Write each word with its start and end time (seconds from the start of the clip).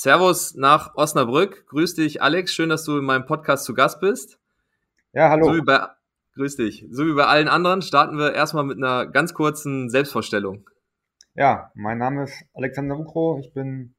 Servus 0.00 0.54
nach 0.54 0.94
Osnabrück. 0.94 1.66
Grüß 1.66 1.96
dich, 1.96 2.22
Alex. 2.22 2.54
Schön, 2.54 2.68
dass 2.68 2.84
du 2.84 2.98
in 2.98 3.04
meinem 3.04 3.26
Podcast 3.26 3.64
zu 3.64 3.74
Gast 3.74 3.98
bist. 3.98 4.38
Ja, 5.12 5.28
hallo. 5.28 5.46
So 5.46 5.56
wie 5.56 5.62
bei, 5.62 5.88
grüß 6.36 6.54
dich. 6.54 6.86
So 6.92 7.04
wie 7.04 7.14
bei 7.14 7.26
allen 7.26 7.48
anderen 7.48 7.82
starten 7.82 8.16
wir 8.16 8.32
erstmal 8.32 8.62
mit 8.62 8.76
einer 8.76 9.06
ganz 9.06 9.34
kurzen 9.34 9.90
Selbstvorstellung. 9.90 10.70
Ja, 11.34 11.72
mein 11.74 11.98
Name 11.98 12.22
ist 12.22 12.44
Alexander 12.54 12.96
Ukro. 12.96 13.40
Ich 13.40 13.52
bin 13.52 13.96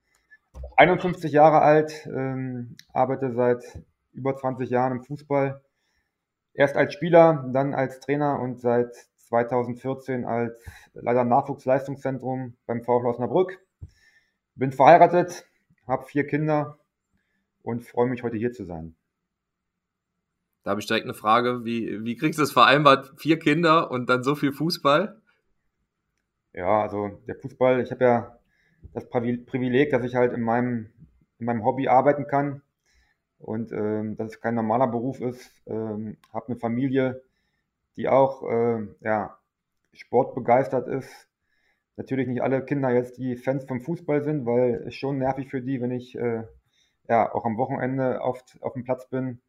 51 0.78 1.34
Jahre 1.34 1.60
alt, 1.60 2.06
ähm, 2.06 2.78
arbeite 2.94 3.34
seit 3.34 3.62
über 4.14 4.38
20 4.38 4.70
Jahren 4.70 5.00
im 5.00 5.04
Fußball. 5.04 5.62
Erst 6.54 6.78
als 6.78 6.94
Spieler, 6.94 7.46
dann 7.52 7.74
als 7.74 8.00
Trainer 8.00 8.40
und 8.40 8.62
seit 8.62 8.96
2014 9.28 10.24
als 10.24 10.64
Leiter 10.94 11.26
Nachwuchsleistungszentrum 11.26 12.56
beim 12.68 12.84
VfL 12.84 13.08
Osnabrück. 13.08 13.60
Bin 14.56 14.72
verheiratet, 14.72 15.49
habe 15.90 16.06
vier 16.06 16.26
Kinder 16.26 16.80
und 17.64 17.84
freue 17.84 18.10
mich 18.10 18.24
heute 18.24 18.38
hier 18.38 18.54
zu 18.54 18.64
sein. 18.64 18.96
Da 20.64 20.72
habe 20.72 20.82
ich 20.82 20.88
direkt 20.88 21.06
eine 21.06 21.14
Frage. 21.14 21.66
Wie, 21.66 22.04
wie 22.04 22.16
kriegst 22.16 22.40
du 22.40 22.44
es 22.44 22.52
vereinbart? 22.52 23.14
Vier 23.18 23.40
Kinder 23.40 23.92
und 23.92 24.10
dann 24.10 24.24
so 24.24 24.36
viel 24.36 24.52
Fußball? 24.52 25.22
Ja, 26.54 26.82
also 26.82 27.20
der 27.28 27.36
Fußball, 27.36 27.82
ich 27.82 27.92
habe 27.92 28.04
ja 28.04 28.40
das 28.94 29.10
Privileg, 29.10 29.92
dass 29.92 30.04
ich 30.04 30.16
halt 30.16 30.34
in 30.34 30.42
meinem, 30.42 30.90
in 31.38 31.46
meinem 31.46 31.64
Hobby 31.64 31.88
arbeiten 31.88 32.28
kann 32.28 32.62
und 33.38 33.72
ähm, 33.72 34.16
dass 34.16 34.34
es 34.34 34.42
kein 34.42 34.56
normaler 34.56 34.88
Beruf 34.88 35.22
ist. 35.22 35.52
Ähm, 35.66 36.18
habe 36.34 36.48
eine 36.48 36.58
Familie, 36.58 37.24
die 37.96 38.10
auch 38.10 38.44
äh, 38.44 38.88
ja, 39.02 39.38
sportbegeistert 39.94 40.88
ist 40.88 41.29
natürlich 42.00 42.30
nicht 42.30 42.42
alle 42.42 42.64
Kinder 42.64 42.90
jetzt 42.92 43.18
die 43.18 43.36
Fans 43.36 43.66
vom 43.66 43.82
Fußball 43.82 44.24
sind, 44.24 44.46
weil 44.46 44.86
es 44.88 44.96
schon 44.96 45.18
nervig 45.18 45.50
für 45.50 45.62
die, 45.62 45.82
wenn 45.82 45.92
ich 45.92 46.18
äh, 46.18 46.44
ja 47.10 47.30
auch 47.34 47.46
am 47.46 47.58
Wochenende 47.58 48.22
oft 48.22 48.58
auf 48.62 48.74
dem 48.74 48.86
Platz 48.86 49.10
bin. 49.10 49.42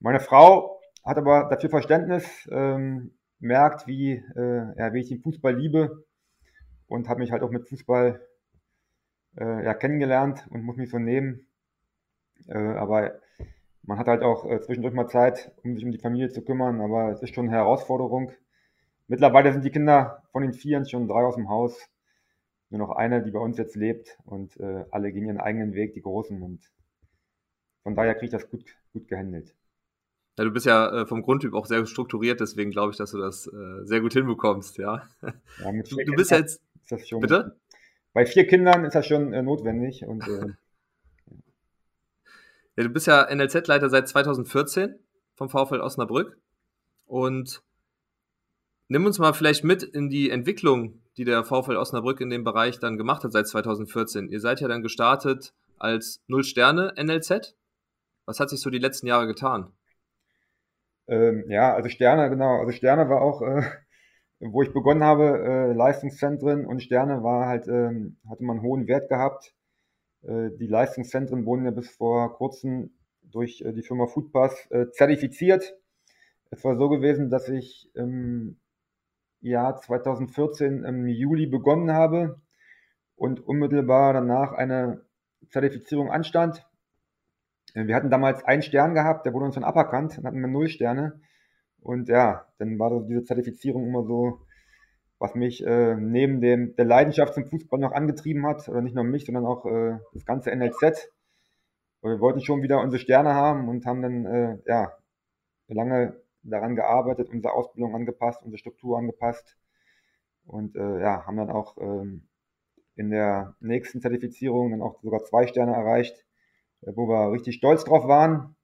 Meine 0.00 0.18
Frau 0.18 0.80
hat 1.04 1.18
aber 1.18 1.44
dafür 1.50 1.68
Verständnis, 1.68 2.48
ähm, 2.50 3.12
merkt, 3.38 3.86
wie, 3.86 4.12
äh, 4.12 4.78
ja, 4.78 4.94
wie 4.94 5.00
ich 5.00 5.08
den 5.08 5.20
Fußball 5.20 5.54
liebe 5.54 6.06
und 6.86 7.06
hat 7.08 7.18
mich 7.18 7.32
halt 7.32 7.42
auch 7.42 7.50
mit 7.50 7.68
Fußball 7.68 8.18
äh, 9.36 9.64
ja, 9.64 9.74
kennengelernt 9.74 10.46
und 10.50 10.62
muss 10.62 10.76
mich 10.76 10.90
so 10.90 10.98
nehmen. 10.98 11.48
Äh, 12.46 12.56
aber 12.56 13.20
man 13.82 13.98
hat 13.98 14.06
halt 14.06 14.22
auch 14.22 14.50
äh, 14.50 14.58
zwischendurch 14.62 14.94
mal 14.94 15.08
Zeit, 15.08 15.52
um 15.62 15.74
sich 15.74 15.84
um 15.84 15.92
die 15.92 15.98
Familie 15.98 16.30
zu 16.30 16.42
kümmern, 16.42 16.80
aber 16.80 17.10
es 17.10 17.22
ist 17.22 17.34
schon 17.34 17.48
eine 17.48 17.56
Herausforderung. 17.56 18.32
Mittlerweile 19.08 19.52
sind 19.52 19.64
die 19.64 19.70
Kinder 19.70 20.22
von 20.32 20.42
den 20.42 20.52
Vieren 20.52 20.86
schon 20.86 21.08
drei 21.08 21.24
aus 21.24 21.34
dem 21.34 21.48
Haus. 21.48 21.88
Nur 22.70 22.78
noch 22.78 22.90
eine, 22.90 23.22
die 23.22 23.30
bei 23.30 23.38
uns 23.38 23.56
jetzt 23.56 23.74
lebt 23.74 24.18
und 24.24 24.58
äh, 24.60 24.84
alle 24.90 25.10
gehen 25.10 25.24
ihren 25.24 25.40
eigenen 25.40 25.72
Weg, 25.72 25.94
die 25.94 26.02
Großen. 26.02 26.42
Und 26.42 26.70
von 27.82 27.94
daher 27.94 28.14
kriege 28.14 28.26
ich 28.26 28.32
das 28.32 28.50
gut, 28.50 28.64
gut 28.92 29.08
gehandelt. 29.08 29.54
Ja, 30.36 30.44
du 30.44 30.50
bist 30.50 30.66
ja 30.66 31.02
äh, 31.02 31.06
vom 31.06 31.22
Grundtyp 31.22 31.54
auch 31.54 31.64
sehr 31.64 31.84
strukturiert, 31.86 32.40
deswegen 32.40 32.70
glaube 32.70 32.92
ich, 32.92 32.98
dass 32.98 33.10
du 33.12 33.18
das 33.18 33.46
äh, 33.46 33.84
sehr 33.84 34.02
gut 34.02 34.12
hinbekommst, 34.12 34.76
ja. 34.76 35.08
ja 35.22 35.72
du, 35.72 35.96
du 36.04 36.12
bist 36.12 36.30
jetzt. 36.30 36.62
Schon, 37.06 37.20
bitte? 37.20 37.58
Bei 38.12 38.24
vier 38.24 38.46
Kindern 38.46 38.84
ist 38.84 38.94
das 38.94 39.06
schon 39.06 39.32
äh, 39.32 39.42
notwendig 39.42 40.04
und. 40.04 40.26
Äh, 40.28 40.52
ja, 42.76 42.84
du 42.84 42.90
bist 42.90 43.06
ja 43.06 43.34
NLZ-Leiter 43.34 43.90
seit 43.90 44.08
2014 44.08 44.98
vom 45.34 45.48
VfL 45.48 45.80
Osnabrück 45.80 46.38
und 47.06 47.62
Nimm 48.90 49.04
uns 49.04 49.18
mal 49.18 49.34
vielleicht 49.34 49.64
mit 49.64 49.82
in 49.82 50.08
die 50.08 50.30
Entwicklung, 50.30 51.02
die 51.18 51.24
der 51.24 51.44
VfL 51.44 51.76
Osnabrück 51.76 52.22
in 52.22 52.30
dem 52.30 52.42
Bereich 52.42 52.78
dann 52.78 52.96
gemacht 52.96 53.22
hat 53.22 53.32
seit 53.32 53.46
2014. 53.46 54.30
Ihr 54.30 54.40
seid 54.40 54.62
ja 54.62 54.68
dann 54.68 54.82
gestartet 54.82 55.52
als 55.78 56.22
Null 56.26 56.42
Sterne 56.42 56.94
NLZ. 56.96 57.54
Was 58.24 58.40
hat 58.40 58.48
sich 58.48 58.60
so 58.62 58.70
die 58.70 58.78
letzten 58.78 59.06
Jahre 59.06 59.26
getan? 59.26 59.72
Ähm, 61.06 61.44
ja, 61.48 61.74
also 61.74 61.90
Sterne, 61.90 62.30
genau. 62.30 62.60
Also 62.60 62.72
Sterne 62.72 63.10
war 63.10 63.20
auch, 63.20 63.42
äh, 63.42 63.62
wo 64.40 64.62
ich 64.62 64.72
begonnen 64.72 65.04
habe, 65.04 65.38
äh, 65.38 65.72
Leistungszentren 65.74 66.64
und 66.64 66.82
Sterne 66.82 67.22
war 67.22 67.46
halt, 67.46 67.68
ähm, 67.68 68.16
hatte 68.26 68.42
man 68.42 68.62
hohen 68.62 68.86
Wert 68.86 69.10
gehabt. 69.10 69.54
Äh, 70.22 70.48
die 70.58 70.66
Leistungszentren 70.66 71.44
wurden 71.44 71.66
ja 71.66 71.72
bis 71.72 71.90
vor 71.90 72.34
kurzem 72.36 72.96
durch 73.20 73.60
äh, 73.60 73.74
die 73.74 73.82
Firma 73.82 74.06
Foodpass 74.06 74.66
äh, 74.70 74.86
zertifiziert. 74.92 75.76
Es 76.50 76.64
war 76.64 76.76
so 76.76 76.88
gewesen, 76.88 77.28
dass 77.28 77.50
ich 77.50 77.90
ähm, 77.94 78.58
Jahr 79.40 79.76
2014 79.76 80.84
im 80.84 81.06
Juli 81.06 81.46
begonnen 81.46 81.92
habe 81.92 82.40
und 83.16 83.40
unmittelbar 83.46 84.12
danach 84.12 84.52
eine 84.52 85.02
Zertifizierung 85.50 86.10
anstand. 86.10 86.66
Äh, 87.74 87.86
wir 87.86 87.94
hatten 87.94 88.10
damals 88.10 88.44
einen 88.44 88.62
Stern 88.62 88.94
gehabt, 88.94 89.26
der 89.26 89.34
wurde 89.34 89.46
uns 89.46 89.54
dann 89.54 89.64
aberkannt, 89.64 90.16
dann 90.16 90.24
hatten 90.24 90.40
wir 90.40 90.48
null 90.48 90.68
Sterne. 90.68 91.20
Und 91.80 92.08
ja, 92.08 92.46
dann 92.58 92.78
war 92.78 92.90
so 92.90 93.00
diese 93.00 93.24
Zertifizierung 93.24 93.86
immer 93.86 94.04
so, 94.04 94.40
was 95.18 95.34
mich 95.34 95.64
äh, 95.64 95.94
neben 95.96 96.40
dem, 96.40 96.74
der 96.76 96.84
Leidenschaft 96.84 97.34
zum 97.34 97.46
Fußball 97.46 97.80
noch 97.80 97.92
angetrieben 97.92 98.46
hat, 98.46 98.68
oder 98.68 98.82
nicht 98.82 98.94
nur 98.94 99.04
mich, 99.04 99.26
sondern 99.26 99.46
auch 99.46 99.64
äh, 99.66 99.98
das 100.12 100.24
ganze 100.24 100.54
NLZ. 100.54 101.10
Wir 102.02 102.20
wollten 102.20 102.40
schon 102.40 102.62
wieder 102.62 102.80
unsere 102.80 103.00
Sterne 103.00 103.34
haben 103.34 103.68
und 103.68 103.84
haben 103.84 104.02
dann 104.02 104.26
äh, 104.26 104.58
ja 104.66 104.92
lange 105.66 106.20
daran 106.50 106.76
gearbeitet, 106.76 107.28
unsere 107.30 107.54
Ausbildung 107.54 107.94
angepasst, 107.94 108.42
unsere 108.42 108.58
Struktur 108.58 108.98
angepasst 108.98 109.56
und 110.46 110.76
äh, 110.76 111.00
ja, 111.00 111.26
haben 111.26 111.36
dann 111.36 111.50
auch 111.50 111.76
ähm, 111.78 112.28
in 112.96 113.10
der 113.10 113.54
nächsten 113.60 114.00
Zertifizierung 114.00 114.70
dann 114.70 114.82
auch 114.82 115.00
sogar 115.02 115.24
zwei 115.24 115.46
Sterne 115.46 115.74
erreicht, 115.74 116.26
äh, 116.82 116.92
wo 116.94 117.08
wir 117.08 117.32
richtig 117.32 117.56
stolz 117.56 117.84
drauf 117.84 118.08
waren. 118.08 118.56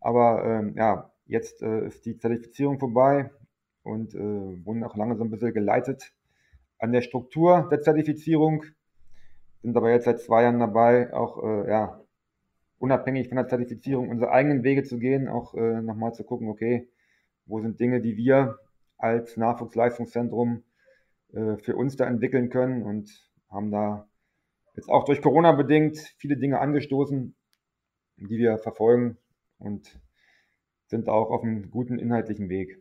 Aber 0.00 0.44
ähm, 0.44 0.74
ja, 0.76 1.12
jetzt 1.26 1.62
äh, 1.62 1.86
ist 1.86 2.04
die 2.06 2.16
Zertifizierung 2.18 2.78
vorbei 2.78 3.30
und 3.82 4.14
äh, 4.14 4.64
wurden 4.64 4.84
auch 4.84 4.96
lange 4.96 5.16
so 5.16 5.24
ein 5.24 5.30
bisschen 5.30 5.54
geleitet 5.54 6.12
an 6.78 6.92
der 6.92 7.02
Struktur 7.02 7.68
der 7.70 7.80
Zertifizierung, 7.80 8.64
sind 9.62 9.76
aber 9.76 9.90
jetzt 9.90 10.04
seit 10.04 10.20
zwei 10.20 10.42
Jahren 10.42 10.58
dabei, 10.58 11.12
auch 11.14 11.42
äh, 11.42 11.70
ja, 11.70 12.00
unabhängig 12.78 13.28
von 13.28 13.36
der 13.36 13.48
Zertifizierung 13.48 14.10
unsere 14.10 14.30
eigenen 14.30 14.62
Wege 14.62 14.82
zu 14.82 14.98
gehen, 14.98 15.28
auch 15.28 15.54
äh, 15.54 15.80
nochmal 15.80 16.12
zu 16.12 16.24
gucken, 16.24 16.48
okay, 16.48 16.88
wo 17.46 17.60
sind 17.60 17.80
Dinge, 17.80 18.00
die 18.00 18.16
wir 18.16 18.58
als 18.96 19.36
Nachwuchsleistungszentrum 19.36 20.64
äh, 21.32 21.56
für 21.58 21.76
uns 21.76 21.96
da 21.96 22.06
entwickeln 22.06 22.50
können 22.50 22.82
und 22.82 23.10
haben 23.50 23.70
da 23.70 24.08
jetzt 24.76 24.88
auch 24.88 25.04
durch 25.04 25.20
Corona 25.20 25.52
bedingt 25.52 25.98
viele 26.18 26.36
Dinge 26.36 26.60
angestoßen, 26.60 27.34
die 28.16 28.38
wir 28.38 28.58
verfolgen 28.58 29.18
und 29.58 29.98
sind 30.86 31.08
auch 31.08 31.30
auf 31.30 31.42
einem 31.42 31.70
guten 31.70 31.98
inhaltlichen 31.98 32.48
Weg. 32.48 32.80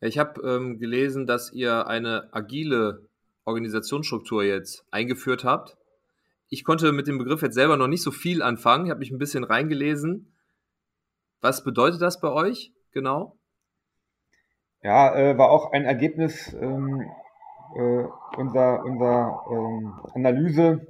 Ich 0.00 0.18
habe 0.18 0.40
ähm, 0.42 0.78
gelesen, 0.78 1.26
dass 1.26 1.52
ihr 1.52 1.86
eine 1.86 2.32
agile 2.32 3.08
Organisationsstruktur 3.44 4.44
jetzt 4.44 4.86
eingeführt 4.90 5.44
habt. 5.44 5.76
Ich 6.48 6.64
konnte 6.64 6.92
mit 6.92 7.06
dem 7.06 7.18
Begriff 7.18 7.42
jetzt 7.42 7.54
selber 7.54 7.76
noch 7.76 7.86
nicht 7.86 8.02
so 8.02 8.10
viel 8.10 8.42
anfangen. 8.42 8.86
Ich 8.86 8.90
habe 8.90 9.00
mich 9.00 9.10
ein 9.10 9.18
bisschen 9.18 9.44
reingelesen. 9.44 10.32
Was 11.40 11.64
bedeutet 11.64 12.02
das 12.02 12.20
bei 12.20 12.30
euch 12.30 12.72
genau? 12.92 13.38
Ja, 14.82 15.14
äh, 15.14 15.38
war 15.38 15.50
auch 15.50 15.72
ein 15.72 15.84
Ergebnis 15.84 16.52
ähm, 16.52 17.10
äh, 17.76 18.04
unserer, 18.36 18.84
unserer 18.84 19.44
ähm, 19.50 19.94
Analyse, 20.14 20.86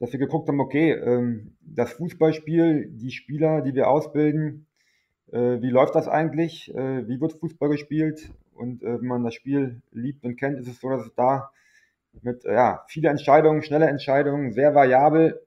dass 0.00 0.12
wir 0.12 0.18
geguckt 0.18 0.48
haben, 0.48 0.60
okay, 0.60 0.92
ähm, 0.92 1.56
das 1.60 1.92
Fußballspiel, 1.94 2.90
die 2.90 3.10
Spieler, 3.10 3.62
die 3.62 3.74
wir 3.74 3.88
ausbilden, 3.88 4.66
äh, 5.32 5.60
wie 5.62 5.70
läuft 5.70 5.94
das 5.94 6.08
eigentlich? 6.08 6.74
Äh, 6.74 7.08
wie 7.08 7.20
wird 7.20 7.32
Fußball 7.32 7.70
gespielt? 7.70 8.30
Und 8.54 8.82
äh, 8.82 9.00
wenn 9.00 9.08
man 9.08 9.24
das 9.24 9.34
Spiel 9.34 9.82
liebt 9.92 10.24
und 10.24 10.36
kennt, 10.36 10.58
ist 10.58 10.68
es 10.68 10.80
so, 10.80 10.90
dass 10.90 11.06
es 11.06 11.14
da 11.14 11.50
mit 12.22 12.44
ja, 12.44 12.84
viele 12.88 13.08
Entscheidungen, 13.08 13.62
schnelle 13.62 13.86
Entscheidungen, 13.86 14.52
sehr 14.52 14.74
variabel 14.74 15.40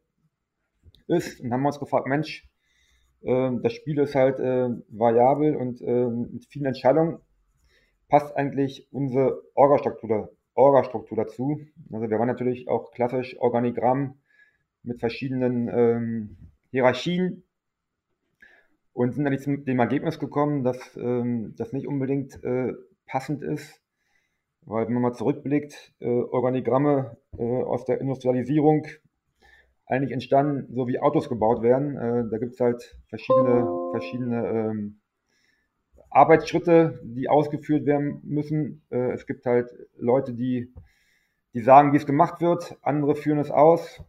ist. 1.08 1.40
Und 1.42 1.52
haben 1.52 1.62
wir 1.62 1.68
uns 1.68 1.80
gefragt, 1.80 2.08
Mensch, 2.08 2.48
das 3.24 3.74
Spiel 3.74 4.00
ist 4.00 4.16
halt 4.16 4.40
äh, 4.40 4.70
variabel 4.90 5.56
und 5.56 5.82
äh, 5.82 6.08
mit 6.08 6.46
vielen 6.46 6.66
Entscheidungen 6.66 7.20
passt 8.08 8.36
eigentlich 8.36 8.88
unsere 8.92 9.42
Orga-Struktur 9.56 10.32
Orga 10.54 10.84
dazu. 11.16 11.62
Also 11.92 12.10
wir 12.10 12.20
waren 12.20 12.28
natürlich 12.28 12.68
auch 12.68 12.92
klassisch 12.92 13.40
Organigramm 13.40 14.16
mit 14.84 15.00
verschiedenen 15.00 15.70
ähm, 15.70 16.38
Hierarchien 16.72 17.44
und 18.94 19.14
sind 19.14 19.24
dann 19.24 19.38
zu 19.40 19.56
dem 19.58 19.80
Ergebnis 19.80 20.20
gekommen, 20.20 20.64
dass 20.64 20.98
ähm, 20.98 21.54
das 21.58 21.72
nicht 21.72 21.88
unbedingt 21.88 22.44
äh, 22.44 22.74
passend 23.06 23.44
ist, 23.44 23.82
weil 24.64 24.88
wenn 24.88 24.94
man 24.94 25.04
mal 25.04 25.14
zurückblickt, 25.14 25.94
äh, 26.00 26.08
Organigramme 26.08 27.18
äh, 27.38 27.44
aus 27.44 27.86
der 27.86 28.02
Industrialisierung 28.02 28.88
eigentlich 29.92 30.14
entstanden, 30.14 30.74
so 30.74 30.88
wie 30.88 31.00
Autos 31.00 31.28
gebaut 31.28 31.62
werden. 31.62 31.98
Äh, 31.98 32.30
da 32.32 32.38
gibt 32.38 32.54
es 32.54 32.60
halt 32.62 32.98
verschiedene, 33.10 33.68
verschiedene 33.92 34.48
ähm, 34.48 35.02
Arbeitsschritte, 36.10 37.02
die 37.04 37.28
ausgeführt 37.28 37.86
werden 37.86 38.22
müssen. 38.24 38.84
Äh, 38.90 39.12
es 39.12 39.28
gibt 39.28 39.46
halt 39.46 39.70
Leute, 39.98 40.34
die, 40.34 40.74
die 41.54 41.60
sagen, 41.60 41.92
wie 41.92 41.98
es 41.98 42.06
gemacht 42.06 42.40
wird, 42.40 42.78
andere 42.82 43.16
führen 43.16 43.40
es 43.40 43.52
aus 43.52 44.02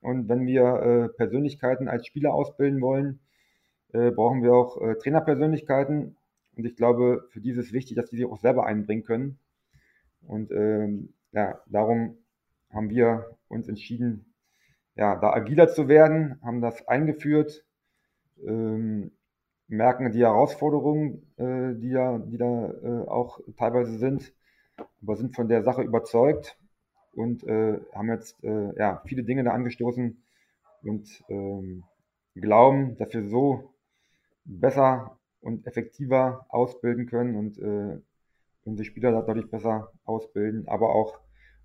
Und 0.00 0.28
wenn 0.28 0.46
wir 0.46 0.62
äh, 0.62 1.08
Persönlichkeiten 1.08 1.88
als 1.88 2.06
Spieler 2.06 2.32
ausbilden 2.32 2.80
wollen, 2.80 3.18
äh, 3.92 4.12
brauchen 4.12 4.42
wir 4.42 4.54
auch 4.54 4.80
äh, 4.80 4.94
Trainerpersönlichkeiten. 4.94 6.16
Und 6.56 6.64
ich 6.64 6.76
glaube, 6.76 7.24
für 7.30 7.40
die 7.40 7.50
ist 7.50 7.58
es 7.58 7.72
wichtig, 7.72 7.96
dass 7.96 8.08
die 8.08 8.16
sich 8.16 8.26
auch 8.26 8.38
selber 8.38 8.66
einbringen 8.66 9.02
können. 9.02 9.38
Und 10.22 10.52
ähm, 10.52 11.12
ja, 11.32 11.58
darum 11.66 12.18
haben 12.70 12.88
wir 12.88 13.36
uns 13.48 13.68
entschieden, 13.68 14.33
ja, 14.96 15.16
da 15.16 15.32
agiler 15.32 15.68
zu 15.68 15.88
werden, 15.88 16.40
haben 16.42 16.60
das 16.60 16.86
eingeführt, 16.86 17.64
ähm, 18.44 19.10
merken 19.68 20.12
die 20.12 20.20
Herausforderungen, 20.20 21.22
äh, 21.36 21.74
die, 21.74 21.90
da, 21.92 22.18
die 22.18 22.36
da 22.36 22.70
äh, 22.70 23.08
auch 23.08 23.40
teilweise 23.56 23.98
sind, 23.98 24.32
aber 25.02 25.16
sind 25.16 25.34
von 25.34 25.48
der 25.48 25.62
Sache 25.62 25.82
überzeugt 25.82 26.58
und 27.14 27.44
äh, 27.44 27.80
haben 27.92 28.08
jetzt 28.08 28.42
äh, 28.44 28.76
ja, 28.76 29.02
viele 29.06 29.24
Dinge 29.24 29.44
da 29.44 29.52
angestoßen 29.52 30.22
und 30.82 31.24
ähm, 31.28 31.84
glauben, 32.34 32.96
dass 32.96 33.12
wir 33.14 33.28
so 33.28 33.74
besser 34.44 35.18
und 35.40 35.66
effektiver 35.66 36.46
ausbilden 36.48 37.06
können 37.06 37.36
und 37.36 37.58
äh, 37.58 38.00
unsere 38.64 38.84
Spieler 38.84 39.22
dadurch 39.22 39.50
besser 39.50 39.92
ausbilden, 40.04 40.68
aber 40.68 40.94
auch 40.94 41.18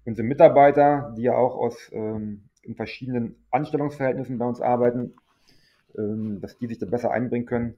unsere 0.06 0.28
Mitarbeiter, 0.28 1.14
die 1.18 1.24
ja 1.24 1.36
auch 1.36 1.56
aus 1.56 1.90
ähm, 1.94 2.49
in 2.62 2.76
verschiedenen 2.76 3.36
Anstellungsverhältnissen 3.52 4.38
bei 4.38 4.46
uns 4.46 4.62
arbeiten, 4.62 5.14
ähm, 5.98 6.42
dass 6.42 6.58
die 6.58 6.68
sich 6.68 6.78
da 6.78 6.86
besser 6.86 7.12
einbringen 7.12 7.46
können 7.46 7.76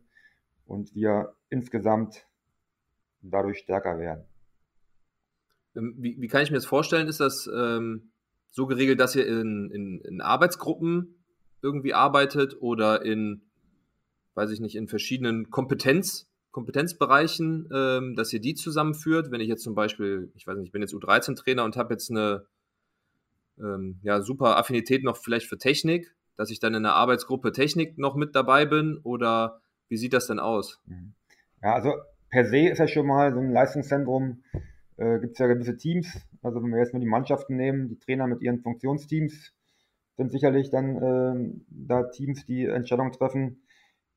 und 0.66 0.94
wir 0.95 1.33
insgesamt 1.50 2.25
dadurch 3.22 3.60
stärker 3.60 4.00
werden. 4.00 4.25
Ähm, 5.75 5.95
wie, 5.98 6.19
wie 6.19 6.28
kann 6.28 6.44
ich 6.44 6.51
mir 6.51 6.57
das 6.57 6.66
vorstellen? 6.66 7.07
Ist 7.07 7.19
das 7.19 7.50
ähm, 7.54 8.12
so 8.50 8.68
geregelt, 8.68 9.00
dass 9.00 9.16
ihr 9.16 9.28
in, 9.28 9.69
in, 9.72 10.01
in 10.01 10.22
Arbeitsgruppen 10.22 11.16
irgendwie 11.62 11.94
arbeitet 11.94 12.57
oder 12.60 13.04
in, 13.04 13.44
weiß 14.33 14.51
ich 14.51 14.60
nicht, 14.60 14.75
in 14.75 14.88
verschiedenen 14.88 15.50
Kompetenz, 15.50 16.28
Kompetenzbereichen, 16.51 17.69
ähm, 17.74 18.16
dass 18.16 18.33
ihr 18.33 18.42
die 18.42 18.56
zusammenführt? 18.56 19.31
Wenn 19.31 19.42
ich 19.42 19.48
jetzt 19.48 19.63
zum 19.63 19.75
Beispiel, 19.75 20.31
ich 20.36 20.48
weiß 20.48 20.57
nicht, 20.57 20.68
ich 20.68 20.72
bin 20.72 20.81
jetzt 20.81 20.94
U13-Trainer 20.94 21.63
und 21.63 21.78
habe 21.78 21.94
jetzt 21.94 22.10
eine 22.12 22.45
ähm, 23.61 23.99
ja, 24.03 24.21
super 24.21 24.57
Affinität 24.57 25.03
noch 25.03 25.17
vielleicht 25.17 25.47
für 25.47 25.57
Technik, 25.57 26.15
dass 26.35 26.49
ich 26.49 26.59
dann 26.59 26.73
in 26.73 26.83
der 26.83 26.93
Arbeitsgruppe 26.93 27.51
Technik 27.51 27.97
noch 27.97 28.15
mit 28.15 28.35
dabei 28.35 28.65
bin 28.65 28.99
oder 29.03 29.61
wie 29.89 29.97
sieht 29.97 30.13
das 30.13 30.27
denn 30.27 30.39
aus? 30.39 30.81
Mhm. 30.85 31.13
Ja, 31.61 31.75
also 31.75 31.93
per 32.29 32.45
se 32.45 32.69
ist 32.69 32.79
ja 32.79 32.87
schon 32.87 33.05
mal 33.05 33.33
so 33.33 33.39
ein 33.39 33.51
Leistungszentrum, 33.51 34.43
äh, 34.97 35.19
gibt 35.19 35.33
es 35.33 35.39
ja 35.39 35.47
gewisse 35.47 35.77
Teams. 35.77 36.21
Also 36.41 36.63
wenn 36.63 36.71
wir 36.71 36.79
jetzt 36.79 36.93
nur 36.93 37.01
die 37.01 37.07
Mannschaften 37.07 37.55
nehmen, 37.55 37.89
die 37.89 37.99
Trainer 37.99 38.27
mit 38.27 38.41
ihren 38.41 38.61
Funktionsteams, 38.61 39.53
sind 40.17 40.31
sicherlich 40.31 40.69
dann 40.69 40.95
äh, 40.97 41.61
da 41.69 42.03
Teams, 42.03 42.45
die 42.45 42.65
Entscheidungen 42.65 43.11
treffen. 43.11 43.63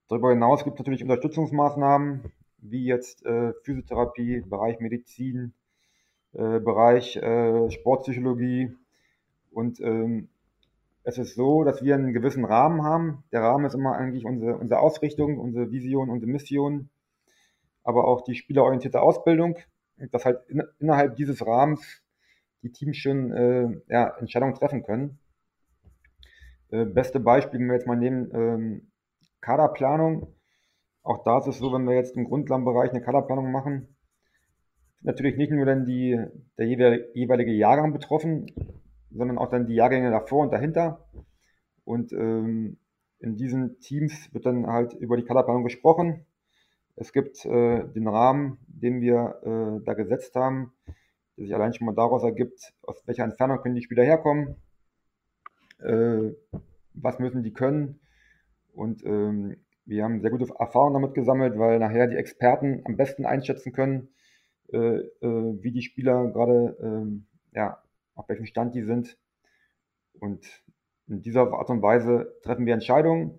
Darüber 0.08 0.30
hinaus 0.30 0.64
gibt 0.64 0.76
es 0.76 0.80
natürlich 0.80 1.02
Unterstützungsmaßnahmen, 1.02 2.32
wie 2.58 2.84
jetzt 2.84 3.24
äh, 3.24 3.52
Physiotherapie, 3.62 4.42
Bereich 4.42 4.80
Medizin, 4.80 5.54
äh, 6.32 6.60
Bereich 6.60 7.16
äh, 7.16 7.70
Sportpsychologie. 7.70 8.74
Und 9.54 9.80
ähm, 9.80 10.28
es 11.02 11.18
ist 11.18 11.34
so, 11.34 11.64
dass 11.64 11.82
wir 11.82 11.94
einen 11.94 12.12
gewissen 12.12 12.44
Rahmen 12.44 12.82
haben. 12.82 13.24
Der 13.32 13.42
Rahmen 13.42 13.66
ist 13.66 13.74
immer 13.74 13.96
eigentlich 13.96 14.24
unsere, 14.24 14.56
unsere 14.56 14.80
Ausrichtung, 14.80 15.38
unsere 15.38 15.70
Vision, 15.70 16.10
unsere 16.10 16.30
Mission, 16.30 16.88
aber 17.82 18.06
auch 18.06 18.22
die 18.22 18.34
spielerorientierte 18.34 19.00
Ausbildung 19.00 19.56
dass 19.96 20.24
halt 20.24 20.40
in, 20.48 20.62
innerhalb 20.78 21.16
dieses 21.16 21.46
Rahmens 21.46 22.02
die 22.62 22.72
Teams 22.72 22.96
schon 22.96 23.32
äh, 23.32 23.68
ja, 23.88 24.16
Entscheidungen 24.18 24.54
treffen 24.54 24.82
können. 24.82 25.18
Äh, 26.70 26.86
beste 26.86 27.20
Beispiel, 27.20 27.60
wenn 27.60 27.66
wir 27.66 27.74
jetzt 27.74 27.86
mal 27.86 27.96
nehmen, 27.96 28.30
ähm, 28.34 28.90
Kaderplanung. 29.40 30.34
Auch 31.02 31.22
da 31.22 31.38
ist 31.38 31.46
es 31.46 31.58
so, 31.58 31.72
wenn 31.72 31.84
wir 31.84 31.94
jetzt 31.94 32.16
im 32.16 32.24
Grundlagenbereich 32.24 32.90
eine 32.90 33.02
Kaderplanung 33.02 33.52
machen, 33.52 33.94
natürlich 35.02 35.36
nicht 35.36 35.52
nur 35.52 35.66
dann 35.66 35.84
die, 35.84 36.18
der 36.56 36.66
jeweilige 36.66 37.52
Jahrgang 37.52 37.92
betroffen, 37.92 38.46
sondern 39.14 39.38
auch 39.38 39.48
dann 39.48 39.66
die 39.66 39.74
Jahrgänge 39.74 40.10
davor 40.10 40.42
und 40.42 40.52
dahinter. 40.52 41.04
Und 41.84 42.12
ähm, 42.12 42.78
in 43.18 43.36
diesen 43.36 43.80
Teams 43.80 44.32
wird 44.32 44.46
dann 44.46 44.66
halt 44.66 44.92
über 44.94 45.16
die 45.16 45.24
Kaderplanung 45.24 45.64
gesprochen. 45.64 46.26
Es 46.96 47.12
gibt 47.12 47.44
äh, 47.44 47.84
den 47.88 48.06
Rahmen, 48.06 48.58
den 48.66 49.00
wir 49.00 49.40
äh, 49.42 49.84
da 49.84 49.94
gesetzt 49.94 50.34
haben, 50.36 50.72
der 51.36 51.44
sich 51.44 51.54
allein 51.54 51.74
schon 51.74 51.86
mal 51.86 51.94
daraus 51.94 52.22
ergibt, 52.22 52.74
aus 52.82 53.02
welcher 53.06 53.24
Entfernung 53.24 53.60
können 53.60 53.74
die 53.74 53.82
Spieler 53.82 54.04
herkommen, 54.04 54.56
äh, 55.80 56.32
was 56.92 57.18
müssen 57.18 57.42
die 57.42 57.52
können. 57.52 58.00
Und 58.72 59.04
ähm, 59.04 59.56
wir 59.86 60.04
haben 60.04 60.20
sehr 60.20 60.30
gute 60.30 60.52
Erfahrungen 60.58 60.94
damit 60.94 61.14
gesammelt, 61.14 61.58
weil 61.58 61.78
nachher 61.78 62.06
die 62.06 62.16
Experten 62.16 62.82
am 62.84 62.96
besten 62.96 63.26
einschätzen 63.26 63.72
können, 63.72 64.08
äh, 64.72 64.78
äh, 64.78 65.62
wie 65.62 65.72
die 65.72 65.82
Spieler 65.82 66.28
gerade, 66.28 66.76
ähm, 66.80 67.26
ja, 67.52 67.82
auf 68.14 68.28
welchem 68.28 68.46
Stand 68.46 68.74
die 68.74 68.82
sind. 68.82 69.16
Und 70.20 70.46
in 71.06 71.22
dieser 71.22 71.52
Art 71.52 71.70
und 71.70 71.82
Weise 71.82 72.34
treffen 72.42 72.66
wir 72.66 72.74
Entscheidungen 72.74 73.38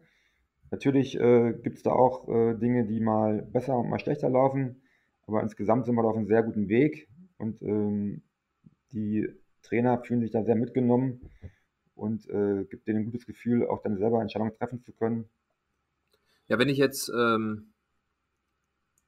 Natürlich 0.72 1.19
äh, 1.19 1.54
gibt 1.63 1.77
es 1.77 1.83
da 1.83 1.92
auch 1.92 2.27
äh, 2.27 2.56
Dinge, 2.56 2.86
die 2.86 3.00
mal 3.00 3.42
besser 3.42 3.77
und 3.77 3.89
mal 3.89 4.00
schlechter 4.00 4.30
laufen, 4.30 4.81
aber 5.27 5.42
insgesamt 5.42 5.86
sind 5.86 5.95
wir 5.95 6.01
da 6.01 6.10
auf 6.10 6.18
einem 6.18 6.27
sehr 6.27 6.44
guten 6.44 6.68
Weg 6.68 7.07
und 7.38 7.62
ähm, 7.62 8.24
die 8.92 9.30
Trainer 9.62 10.00
fühlen 10.04 10.22
sich 10.22 10.31
da 10.31 10.44
sehr 10.44 10.56
mitgenommen 10.56 11.30
und 11.94 12.27
äh, 12.30 12.66
gibt 12.66 12.88
denen 12.88 13.00
ein 13.00 13.06
gutes 13.06 13.25
Gefühl, 13.25 13.68
auch 13.68 13.81
dann 13.83 13.98
selber 13.98 14.22
Entscheidungen 14.22 14.54
treffen 14.54 14.81
zu 14.81 14.92
können. 14.92 15.30
Ja, 16.48 16.60
wenn 16.60 16.69
ich 16.69 16.77
jetzt 16.77 17.10
ähm, 17.10 17.74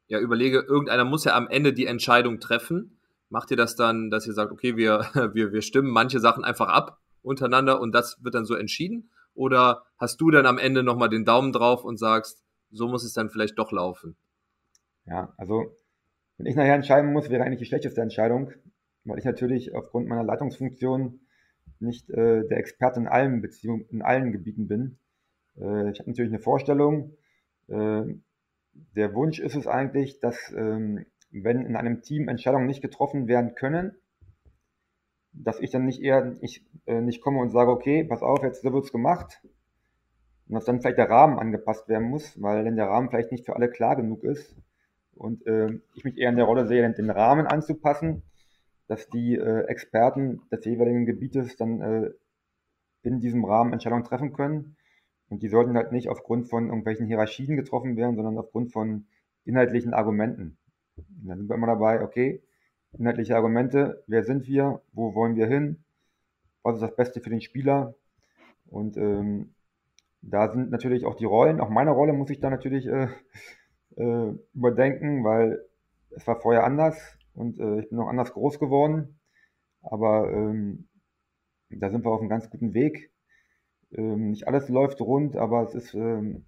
ja, 0.08 0.20
überlege, 0.20 0.60
irgendeiner 0.60 1.06
muss 1.06 1.26
ja 1.26 1.36
am 1.36 1.50
Ende 1.50 1.74
die 1.74 1.86
Entscheidung 1.86 2.40
treffen. 2.40 2.97
Macht 3.30 3.52
ihr 3.52 3.58
das 3.58 3.76
dann, 3.76 4.10
dass 4.10 4.26
ihr 4.28 4.34
sagt, 4.34 4.52
okay, 4.52 4.78
wir, 4.78 5.00
wir, 5.34 5.52
wir 5.52 5.62
stimmen 5.62 5.90
manche 5.90 6.20
Sachen 6.20 6.44
einfach 6.44 6.70
ab 6.70 7.00
untereinander 7.22 7.80
und 7.82 7.94
das 7.94 8.18
wird 8.24 8.36
dann 8.36 8.46
so 8.46 8.56
entschieden? 8.56 9.10
Oder 9.34 9.84
hast 9.98 10.20
du 10.20 10.32
dann 10.32 10.46
am 10.46 10.58
Ende 10.58 10.82
nochmal 10.84 11.10
den 11.10 11.26
Daumen 11.26 11.52
drauf 11.52 11.84
und 11.84 11.98
sagst, 11.98 12.44
so 12.72 12.88
muss 12.88 13.04
es 13.04 13.14
dann 13.14 13.30
vielleicht 13.30 13.60
doch 13.60 13.72
laufen? 13.72 14.18
Ja, 15.06 15.34
also 15.38 15.78
wenn 16.38 16.46
ich 16.46 16.56
nachher 16.56 16.76
entscheiden 16.76 17.14
muss, 17.14 17.30
wäre 17.30 17.44
eigentlich 17.44 17.60
die 17.60 17.66
schlechteste 17.66 18.02
Entscheidung, 18.02 18.52
weil 19.04 19.20
ich 19.20 19.26
natürlich 19.26 19.74
aufgrund 19.76 20.08
meiner 20.08 20.24
Leitungsfunktion 20.24 21.20
nicht 21.80 22.10
äh, 22.10 22.48
der 22.48 22.58
Experte 22.58 23.00
in 23.00 23.08
allen 23.08 23.42
Beziehungen, 23.42 23.86
in 23.90 24.02
allen 24.02 24.32
Gebieten 24.32 24.68
bin. 24.68 25.00
Äh, 25.56 25.92
ich 25.92 26.00
habe 26.00 26.10
natürlich 26.10 26.32
eine 26.32 26.40
Vorstellung. 26.40 27.18
Äh, 27.68 28.04
der 28.96 29.14
Wunsch 29.14 29.40
ist 29.40 29.56
es 29.56 29.68
eigentlich, 29.68 30.20
dass 30.20 30.54
ähm, 30.56 31.06
wenn 31.32 31.66
in 31.66 31.76
einem 31.76 32.02
Team 32.02 32.28
Entscheidungen 32.28 32.68
nicht 32.68 32.82
getroffen 32.82 33.28
werden 33.28 33.56
können, 33.56 33.96
dass 35.34 35.60
ich 35.60 35.72
dann 35.72 35.86
nicht 35.86 36.02
eher 36.02 36.36
ich, 36.42 36.66
äh, 36.86 37.02
nicht 37.02 37.22
komme 37.22 37.40
und 37.40 37.50
sage, 37.50 37.72
okay, 37.72 38.04
pass 38.04 38.22
auf, 38.22 38.44
jetzt 38.44 38.62
so 38.62 38.74
wird's 38.74 38.92
gemacht. 38.92 39.42
Und 40.48 40.56
dass 40.56 40.66
dann 40.66 40.80
vielleicht 40.80 40.98
der 40.98 41.10
Rahmen 41.10 41.38
angepasst 41.38 41.90
werden 41.90 42.10
muss, 42.10 42.42
weil 42.42 42.64
dann 42.64 42.76
der 42.76 42.88
Rahmen 42.88 43.10
vielleicht 43.10 43.32
nicht 43.32 43.46
für 43.46 43.56
alle 43.56 43.70
klar 43.70 43.96
genug 43.96 44.24
ist. 44.24 44.56
Und 45.16 45.46
äh, 45.46 45.80
ich 45.96 46.04
mich 46.04 46.18
eher 46.18 46.30
in 46.30 46.38
der 46.38 46.46
Rolle 46.46 46.68
sehe, 46.68 46.90
den 46.94 47.10
Rahmen 47.10 47.48
anzupassen, 47.48 48.24
dass 48.88 49.10
die 49.10 49.36
äh, 49.36 49.66
Experten 49.66 50.42
des 50.52 50.64
jeweiligen 50.64 51.06
Gebietes 51.06 51.58
dann 51.58 51.82
äh, 51.82 52.12
in 53.04 53.20
diesem 53.20 53.44
Rahmen 53.44 53.74
Entscheidungen 53.74 54.06
treffen 54.06 54.34
können. 54.34 54.78
Und 55.30 55.44
die 55.44 55.50
sollten 55.50 55.76
halt 55.76 55.92
nicht 55.92 56.10
aufgrund 56.10 56.50
von 56.50 56.68
irgendwelchen 56.68 57.08
Hierarchien 57.08 57.58
getroffen 57.58 57.98
werden, 57.98 58.16
sondern 58.16 58.38
aufgrund 58.38 58.72
von 58.72 59.08
inhaltlichen 59.44 59.94
Argumenten. 59.94 60.58
Und 60.98 61.28
dann 61.28 61.38
sind 61.40 61.50
wir 61.50 61.56
immer 61.56 61.68
dabei, 61.68 62.02
okay, 62.02 62.42
inhaltliche 62.98 63.36
Argumente, 63.36 64.04
wer 64.08 64.24
sind 64.24 64.48
wir, 64.48 64.82
wo 64.94 65.14
wollen 65.14 65.36
wir 65.36 65.48
hin, 65.48 65.84
was 66.64 66.76
ist 66.76 66.82
das 66.82 66.96
Beste 66.96 67.22
für 67.22 67.30
den 67.30 67.42
Spieler. 67.42 67.96
Und 68.66 68.98
ähm, 68.98 69.54
da 70.22 70.52
sind 70.52 70.72
natürlich 70.72 71.06
auch 71.06 71.16
die 71.16 71.26
Rollen, 71.26 71.62
auch 71.62 71.70
meine 71.70 71.92
Rolle 71.92 72.14
muss 72.14 72.30
ich 72.30 72.40
da 72.40 72.50
natürlich 72.50 72.88
äh, 72.88 73.08
äh, 73.96 74.34
überdenken, 74.54 75.24
weil 75.24 75.64
es 76.12 76.26
war 76.28 76.40
vorher 76.40 76.64
anders 76.64 77.18
und 77.34 77.60
äh, 77.60 77.80
ich 77.80 77.90
bin 77.90 77.98
noch 77.98 78.08
anders 78.08 78.34
groß 78.34 78.60
geworden. 78.60 79.20
Aber 79.82 80.32
ähm, 80.32 80.88
da 81.70 81.90
sind 81.90 82.04
wir 82.04 82.12
auf 82.12 82.20
einem 82.20 82.30
ganz 82.30 82.50
guten 82.50 82.74
Weg. 82.74 83.12
Ähm, 83.92 84.32
nicht 84.32 84.48
alles 84.48 84.70
läuft 84.70 85.00
rund, 85.02 85.36
aber 85.36 85.64
es 85.64 85.76
ist 85.76 85.94
ähm, 85.94 86.46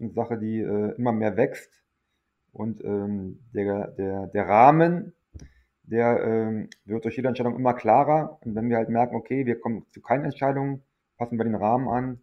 eine 0.00 0.10
Sache, 0.10 0.38
die 0.38 0.60
äh, 0.60 0.94
immer 0.96 1.12
mehr 1.12 1.36
wächst. 1.36 1.84
Und 2.52 2.82
ähm, 2.84 3.40
der, 3.52 3.88
der, 3.88 4.26
der 4.28 4.48
Rahmen 4.48 5.12
der 5.90 6.22
ähm, 6.22 6.68
wird 6.84 7.04
durch 7.04 7.16
jede 7.16 7.28
Entscheidung 7.28 7.56
immer 7.56 7.72
klarer. 7.72 8.38
Und 8.42 8.54
wenn 8.54 8.68
wir 8.68 8.76
halt 8.76 8.90
merken, 8.90 9.16
okay, 9.16 9.46
wir 9.46 9.58
kommen 9.58 9.86
zu 9.90 10.00
keinen 10.02 10.24
Entscheidungen, 10.24 10.82
passen 11.16 11.38
wir 11.38 11.44
den 11.44 11.54
Rahmen 11.54 11.88
an, 11.88 12.20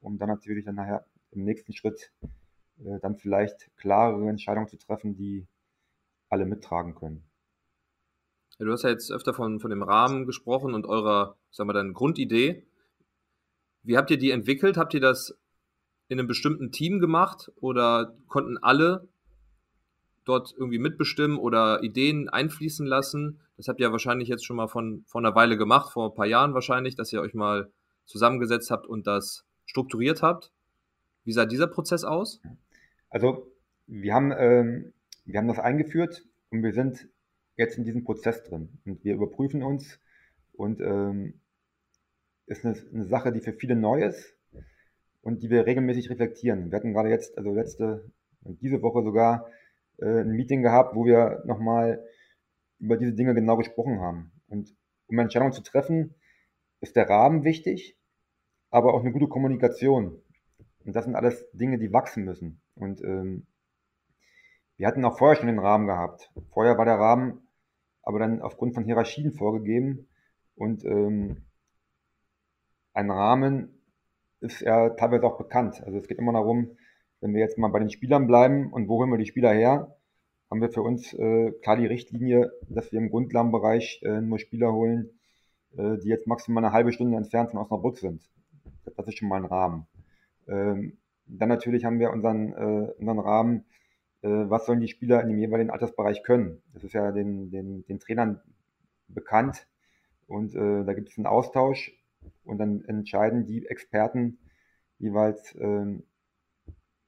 um 0.00 0.18
dann 0.18 0.28
natürlich 0.28 0.64
dann 0.64 0.76
nachher 0.76 1.04
im 1.30 1.44
nächsten 1.44 1.74
Schritt 1.74 2.12
äh, 2.78 2.98
dann 3.02 3.16
vielleicht 3.16 3.76
klarere 3.76 4.28
Entscheidungen 4.28 4.68
zu 4.68 4.78
treffen, 4.78 5.14
die 5.14 5.46
alle 6.30 6.46
mittragen 6.46 6.94
können. 6.94 7.24
Ja, 8.58 8.64
du 8.64 8.72
hast 8.72 8.84
ja 8.84 8.90
jetzt 8.90 9.10
öfter 9.10 9.34
von, 9.34 9.60
von 9.60 9.70
dem 9.70 9.82
Rahmen 9.82 10.24
gesprochen 10.24 10.74
und 10.74 10.86
eurer, 10.86 11.36
sagen 11.50 11.68
wir 11.68 11.74
dann, 11.74 11.92
Grundidee. 11.92 12.66
Wie 13.82 13.98
habt 13.98 14.10
ihr 14.10 14.18
die 14.18 14.30
entwickelt? 14.30 14.78
Habt 14.78 14.94
ihr 14.94 15.00
das 15.00 15.38
in 16.08 16.18
einem 16.18 16.28
bestimmten 16.28 16.72
Team 16.72 17.00
gemacht 17.00 17.52
oder 17.56 18.16
konnten 18.28 18.56
alle 18.58 19.08
dort 20.24 20.54
irgendwie 20.56 20.78
mitbestimmen 20.78 21.38
oder 21.38 21.82
Ideen 21.82 22.28
einfließen 22.28 22.86
lassen? 22.86 23.40
Das 23.56 23.68
habt 23.68 23.80
ihr 23.80 23.92
wahrscheinlich 23.92 24.28
jetzt 24.28 24.44
schon 24.44 24.56
mal 24.56 24.68
von, 24.68 25.04
von 25.06 25.24
einer 25.24 25.34
Weile 25.34 25.56
gemacht, 25.56 25.92
vor 25.92 26.10
ein 26.10 26.14
paar 26.14 26.26
Jahren 26.26 26.54
wahrscheinlich, 26.54 26.96
dass 26.96 27.12
ihr 27.12 27.20
euch 27.20 27.34
mal 27.34 27.70
zusammengesetzt 28.04 28.70
habt 28.70 28.86
und 28.86 29.06
das 29.06 29.44
strukturiert 29.66 30.22
habt. 30.22 30.52
Wie 31.24 31.32
sah 31.32 31.46
dieser 31.46 31.66
Prozess 31.66 32.04
aus? 32.04 32.40
Also 33.10 33.50
wir 33.86 34.14
haben, 34.14 34.32
ähm, 34.36 34.92
wir 35.24 35.38
haben 35.38 35.48
das 35.48 35.58
eingeführt 35.58 36.26
und 36.50 36.62
wir 36.62 36.72
sind 36.72 37.08
jetzt 37.56 37.78
in 37.78 37.84
diesem 37.84 38.04
Prozess 38.04 38.42
drin 38.42 38.78
und 38.84 39.04
wir 39.04 39.14
überprüfen 39.14 39.62
uns 39.62 40.00
und 40.52 40.80
ähm, 40.80 41.40
ist 42.46 42.64
eine, 42.64 42.76
eine 42.92 43.04
Sache, 43.04 43.32
die 43.32 43.40
für 43.40 43.52
viele 43.52 43.76
neu 43.76 44.04
ist 44.04 44.36
und 45.22 45.42
die 45.42 45.50
wir 45.50 45.66
regelmäßig 45.66 46.10
reflektieren. 46.10 46.70
Wir 46.70 46.76
hatten 46.76 46.92
gerade 46.92 47.08
jetzt, 47.08 47.38
also 47.38 47.54
letzte, 47.54 48.10
diese 48.42 48.82
Woche 48.82 49.02
sogar 49.02 49.46
äh, 49.98 50.20
ein 50.20 50.30
Meeting 50.30 50.62
gehabt, 50.62 50.94
wo 50.94 51.04
wir 51.04 51.42
nochmal 51.44 52.04
über 52.78 52.96
diese 52.96 53.14
Dinge 53.14 53.34
genau 53.34 53.56
gesprochen 53.56 54.00
haben. 54.00 54.32
Und 54.48 54.74
um 55.06 55.18
Entscheidungen 55.18 55.52
zu 55.52 55.62
treffen, 55.62 56.14
ist 56.80 56.96
der 56.96 57.08
Rahmen 57.08 57.44
wichtig, 57.44 57.96
aber 58.70 58.94
auch 58.94 59.00
eine 59.00 59.12
gute 59.12 59.28
Kommunikation. 59.28 60.20
Und 60.84 60.94
das 60.94 61.04
sind 61.04 61.14
alles 61.14 61.50
Dinge, 61.52 61.78
die 61.78 61.92
wachsen 61.92 62.24
müssen. 62.24 62.60
Und 62.74 63.02
ähm, 63.02 63.46
wir 64.76 64.86
hatten 64.86 65.04
auch 65.04 65.16
vorher 65.18 65.36
schon 65.36 65.46
den 65.46 65.58
Rahmen 65.58 65.86
gehabt. 65.86 66.30
Vorher 66.50 66.76
war 66.76 66.84
der 66.84 66.98
Rahmen 66.98 67.44
aber 68.04 68.18
dann 68.18 68.42
aufgrund 68.42 68.74
von 68.74 68.84
Hierarchien 68.84 69.32
vorgegeben. 69.32 70.08
Und 70.54 70.84
ähm, 70.84 71.44
ein 72.92 73.10
Rahmen 73.10 73.82
ist 74.40 74.60
ja 74.60 74.90
teilweise 74.90 75.24
auch 75.24 75.38
bekannt. 75.38 75.82
Also 75.84 75.98
es 75.98 76.06
geht 76.06 76.18
immer 76.18 76.32
darum, 76.32 76.76
wenn 77.24 77.32
wir 77.32 77.40
jetzt 77.40 77.56
mal 77.56 77.68
bei 77.68 77.78
den 77.78 77.88
Spielern 77.88 78.26
bleiben 78.26 78.70
und 78.70 78.86
wo 78.86 78.98
holen 78.98 79.10
wir 79.10 79.16
die 79.16 79.24
Spieler 79.24 79.50
her, 79.50 79.96
haben 80.50 80.60
wir 80.60 80.68
für 80.68 80.82
uns 80.82 81.14
äh, 81.14 81.52
klar 81.62 81.78
die 81.78 81.86
Richtlinie, 81.86 82.52
dass 82.68 82.92
wir 82.92 82.98
im 82.98 83.08
Grundlagenbereich 83.08 84.02
äh, 84.02 84.20
nur 84.20 84.38
Spieler 84.38 84.74
holen, 84.74 85.08
äh, 85.74 85.96
die 85.96 86.08
jetzt 86.08 86.26
maximal 86.26 86.62
eine 86.62 86.74
halbe 86.74 86.92
Stunde 86.92 87.16
entfernt 87.16 87.50
von 87.50 87.60
Osnabrück 87.60 87.96
sind. 87.96 88.28
Das 88.94 89.08
ist 89.08 89.16
schon 89.16 89.30
mal 89.30 89.36
ein 89.36 89.46
Rahmen. 89.46 89.86
Ähm, 90.46 90.98
dann 91.24 91.48
natürlich 91.48 91.86
haben 91.86 91.98
wir 91.98 92.10
unseren, 92.10 92.52
äh, 92.52 92.92
unseren 92.98 93.18
Rahmen, 93.18 93.64
äh, 94.20 94.28
was 94.28 94.66
sollen 94.66 94.80
die 94.80 94.88
Spieler 94.88 95.22
in 95.22 95.30
dem 95.30 95.38
jeweiligen 95.38 95.70
Altersbereich 95.70 96.24
können. 96.24 96.60
Das 96.74 96.84
ist 96.84 96.92
ja 96.92 97.10
den, 97.10 97.50
den, 97.50 97.86
den 97.86 98.00
Trainern 98.00 98.42
bekannt 99.08 99.66
und 100.26 100.54
äh, 100.54 100.84
da 100.84 100.92
gibt 100.92 101.08
es 101.08 101.16
einen 101.16 101.26
Austausch 101.26 101.90
und 102.44 102.58
dann 102.58 102.84
entscheiden 102.84 103.46
die 103.46 103.64
Experten 103.64 104.36
jeweils, 104.98 105.56
ähm, 105.58 106.02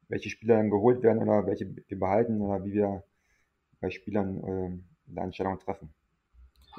welche 0.08 0.30
Spieler 0.30 0.56
dann 0.56 0.70
geholt 0.70 1.02
werden 1.02 1.22
oder 1.22 1.46
welche 1.46 1.74
wir 1.88 1.98
behalten 1.98 2.40
oder 2.40 2.64
wie 2.64 2.72
wir 2.72 3.04
bei 3.80 3.90
Spielern 3.90 4.38
äh, 4.38 5.10
eine 5.10 5.20
Entscheidung 5.26 5.58
treffen. 5.58 5.92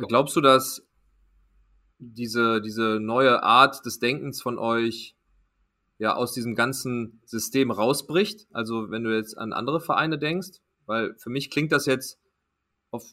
Glaubst 0.07 0.35
du, 0.35 0.41
dass 0.41 0.85
diese, 1.99 2.61
diese 2.61 2.99
neue 2.99 3.41
Art 3.43 3.85
des 3.85 3.99
Denkens 3.99 4.41
von 4.41 4.59
euch 4.59 5.15
ja 5.97 6.15
aus 6.15 6.33
diesem 6.33 6.55
ganzen 6.55 7.21
System 7.25 7.71
rausbricht? 7.71 8.47
Also 8.51 8.91
wenn 8.91 9.03
du 9.03 9.15
jetzt 9.15 9.37
an 9.37 9.53
andere 9.53 9.81
Vereine 9.81 10.19
denkst, 10.19 10.59
weil 10.85 11.15
für 11.15 11.29
mich 11.29 11.49
klingt 11.49 11.71
das 11.71 11.85
jetzt 11.85 12.19
auf 12.91 13.03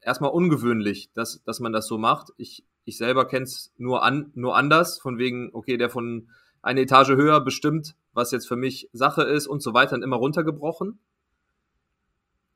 erstmal 0.00 0.30
ungewöhnlich, 0.30 1.10
dass, 1.14 1.42
dass 1.44 1.60
man 1.60 1.72
das 1.72 1.86
so 1.86 1.98
macht. 1.98 2.30
Ich, 2.36 2.64
ich 2.84 2.98
selber 2.98 3.26
kenne 3.26 3.44
es 3.44 3.72
nur, 3.76 4.02
an, 4.02 4.30
nur 4.34 4.56
anders, 4.56 4.98
von 4.98 5.18
wegen, 5.18 5.50
okay, 5.52 5.76
der 5.76 5.88
von 5.88 6.28
eine 6.62 6.82
Etage 6.82 7.10
höher 7.10 7.40
bestimmt, 7.40 7.96
was 8.14 8.30
jetzt 8.30 8.48
für 8.48 8.56
mich 8.56 8.88
Sache 8.92 9.22
ist 9.22 9.46
und 9.46 9.62
so 9.62 9.74
weiter, 9.74 9.96
und 9.96 10.02
immer 10.02 10.16
runtergebrochen. 10.16 10.98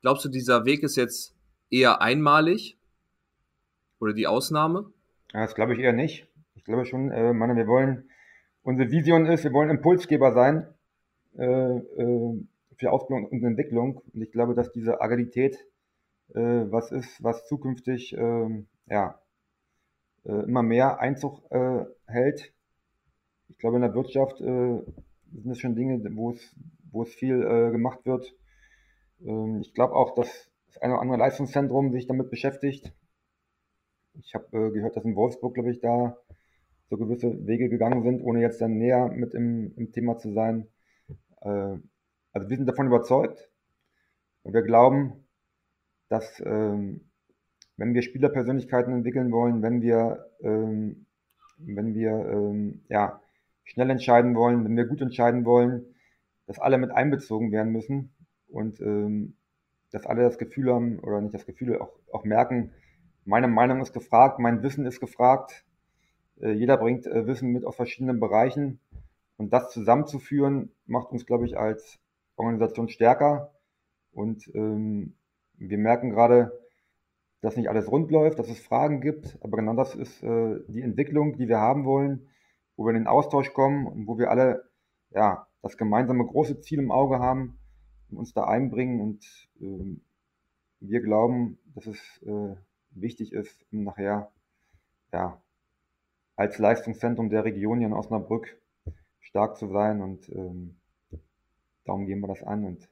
Glaubst 0.00 0.24
du, 0.24 0.28
dieser 0.28 0.64
Weg 0.64 0.82
ist 0.82 0.96
jetzt 0.96 1.34
eher 1.70 2.00
einmalig 2.00 2.78
oder 3.98 4.12
die 4.12 4.26
Ausnahme? 4.26 4.92
Das 5.32 5.54
glaube 5.54 5.74
ich 5.74 5.80
eher 5.80 5.92
nicht. 5.92 6.28
Ich 6.54 6.64
glaube 6.64 6.86
schon, 6.86 7.10
äh, 7.10 7.32
meine, 7.32 7.56
wir 7.56 7.66
wollen, 7.66 8.08
unsere 8.62 8.90
Vision 8.90 9.26
ist, 9.26 9.44
wir 9.44 9.52
wollen 9.52 9.70
Impulsgeber 9.70 10.32
sein 10.32 10.66
äh, 11.36 11.44
äh, 11.44 12.46
für 12.76 12.92
Ausbildung 12.92 13.26
und 13.26 13.44
Entwicklung. 13.44 14.02
Und 14.12 14.22
ich 14.22 14.30
glaube, 14.30 14.54
dass 14.54 14.72
diese 14.72 15.00
Agilität 15.00 15.58
äh, 16.34 16.40
was 16.70 16.92
ist, 16.92 17.22
was 17.22 17.46
zukünftig 17.46 18.14
ähm, 18.16 18.66
ja, 18.86 19.20
äh, 20.24 20.44
immer 20.44 20.62
mehr 20.62 21.00
Einzug 21.00 21.42
äh, 21.50 21.84
hält. 22.06 22.52
Ich 23.48 23.58
glaube, 23.58 23.76
in 23.76 23.82
der 23.82 23.94
Wirtschaft 23.94 24.40
sind 25.32 25.48
das 25.48 25.58
schon 25.58 25.74
Dinge, 25.74 26.00
wo 26.16 26.30
es, 26.30 26.56
wo 26.90 27.02
es 27.02 27.14
viel 27.14 27.40
gemacht 27.70 28.04
wird. 28.04 28.34
Ähm, 29.24 29.60
ich 29.60 29.74
glaube 29.74 29.94
auch, 29.94 30.14
dass 30.14 30.50
das 30.66 30.78
eine 30.78 30.94
oder 30.94 31.02
andere 31.02 31.18
Leistungszentrum 31.18 31.92
sich 31.92 32.06
damit 32.06 32.30
beschäftigt. 32.30 32.92
Ich 34.14 34.34
habe 34.34 34.46
äh, 34.56 34.70
gehört, 34.70 34.96
dass 34.96 35.04
in 35.04 35.16
Wolfsburg, 35.16 35.54
glaube 35.54 35.70
ich, 35.70 35.80
da 35.80 36.16
so 36.90 36.96
gewisse 36.96 37.46
Wege 37.46 37.68
gegangen 37.68 38.02
sind, 38.02 38.22
ohne 38.22 38.40
jetzt 38.40 38.60
dann 38.60 38.78
näher 38.78 39.08
mit 39.08 39.34
im, 39.34 39.74
im 39.76 39.92
Thema 39.92 40.18
zu 40.18 40.32
sein. 40.32 40.66
Äh, 41.40 41.76
also 42.32 42.48
wir 42.48 42.56
sind 42.56 42.66
davon 42.66 42.86
überzeugt 42.86 43.50
und 44.42 44.54
wir 44.54 44.62
glauben, 44.62 45.24
dass 46.08 46.42
ähm, 46.44 47.10
wenn 47.76 47.94
wir 47.94 48.02
Spielerpersönlichkeiten 48.02 48.92
entwickeln 48.92 49.30
wollen, 49.30 49.62
wenn 49.62 49.82
wir, 49.82 50.30
ähm, 50.40 51.06
wenn 51.58 51.94
wir 51.94 52.10
ähm, 52.10 52.84
ja, 52.88 53.20
schnell 53.68 53.90
entscheiden 53.90 54.34
wollen, 54.34 54.64
wenn 54.64 54.76
wir 54.76 54.86
gut 54.86 55.00
entscheiden 55.02 55.44
wollen, 55.44 55.94
dass 56.46 56.58
alle 56.58 56.78
mit 56.78 56.90
einbezogen 56.90 57.52
werden 57.52 57.72
müssen 57.72 58.14
und 58.48 58.80
ähm, 58.80 59.34
dass 59.90 60.06
alle 60.06 60.22
das 60.22 60.38
Gefühl 60.38 60.72
haben 60.72 60.98
oder 61.00 61.20
nicht 61.20 61.34
das 61.34 61.46
Gefühl, 61.46 61.78
auch, 61.78 61.92
auch 62.12 62.24
merken, 62.24 62.72
meine 63.24 63.48
Meinung 63.48 63.82
ist 63.82 63.92
gefragt, 63.92 64.38
mein 64.38 64.62
Wissen 64.62 64.86
ist 64.86 65.00
gefragt. 65.00 65.66
Äh, 66.40 66.52
jeder 66.52 66.78
bringt 66.78 67.06
äh, 67.06 67.26
Wissen 67.26 67.50
mit 67.52 67.66
aus 67.66 67.76
verschiedenen 67.76 68.20
Bereichen. 68.20 68.80
Und 69.36 69.52
das 69.52 69.70
zusammenzuführen, 69.70 70.72
macht 70.86 71.12
uns, 71.12 71.26
glaube 71.26 71.44
ich, 71.44 71.58
als 71.58 72.00
Organisation 72.36 72.88
stärker. 72.88 73.52
Und 74.12 74.50
ähm, 74.54 75.14
wir 75.58 75.78
merken 75.78 76.10
gerade, 76.10 76.58
dass 77.42 77.56
nicht 77.56 77.68
alles 77.68 77.90
rund 77.90 78.10
läuft, 78.10 78.38
dass 78.38 78.48
es 78.48 78.58
Fragen 78.60 79.02
gibt. 79.02 79.36
Aber 79.42 79.58
genau 79.58 79.74
das 79.74 79.94
ist 79.94 80.22
äh, 80.22 80.60
die 80.68 80.82
Entwicklung, 80.82 81.36
die 81.36 81.48
wir 81.48 81.58
haben 81.58 81.84
wollen, 81.84 82.28
wo 82.78 82.86
wir 82.86 82.90
in 82.90 83.00
den 83.02 83.06
Austausch 83.08 83.52
kommen 83.52 83.86
und 83.86 84.06
wo 84.06 84.18
wir 84.18 84.30
alle 84.30 84.70
ja, 85.10 85.46
das 85.62 85.76
gemeinsame 85.76 86.24
große 86.24 86.60
Ziel 86.60 86.78
im 86.78 86.92
Auge 86.92 87.18
haben 87.18 87.58
und 88.08 88.18
uns 88.18 88.32
da 88.32 88.44
einbringen. 88.44 89.00
Und 89.00 89.26
ähm, 89.60 90.00
wir 90.80 91.00
glauben, 91.00 91.58
dass 91.74 91.86
es 91.86 92.22
äh, 92.22 92.54
wichtig 92.90 93.32
ist, 93.32 93.66
um 93.72 93.82
nachher 93.82 94.30
ja, 95.12 95.42
als 96.36 96.58
Leistungszentrum 96.58 97.30
der 97.30 97.44
Region 97.44 97.78
hier 97.78 97.88
in 97.88 97.92
Osnabrück 97.92 98.60
stark 99.20 99.56
zu 99.56 99.68
sein 99.68 100.00
und 100.00 100.28
ähm, 100.30 100.76
darum 101.84 102.06
gehen 102.06 102.20
wir 102.20 102.28
das 102.28 102.42
an 102.44 102.64
und 102.64 102.88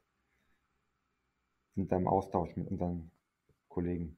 sind 1.77 1.93
da 1.93 1.97
im 1.97 2.09
Austausch 2.09 2.57
mit 2.57 2.69
unseren 2.69 3.11
Kollegen. 3.69 4.17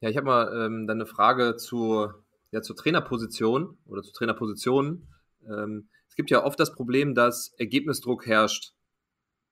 Ja, 0.00 0.08
ich 0.08 0.16
habe 0.16 0.26
mal 0.26 0.66
ähm, 0.66 0.86
dann 0.86 0.98
eine 0.98 1.06
Frage 1.06 1.56
zur, 1.56 2.24
ja, 2.56 2.62
zur 2.62 2.74
Trainerposition 2.74 3.76
oder 3.84 4.02
zu 4.02 4.12
Trainerpositionen. 4.12 5.06
Ähm, 5.46 5.90
es 6.08 6.14
gibt 6.16 6.30
ja 6.30 6.42
oft 6.42 6.58
das 6.58 6.72
Problem, 6.72 7.14
dass 7.14 7.52
Ergebnisdruck 7.58 8.26
herrscht, 8.26 8.72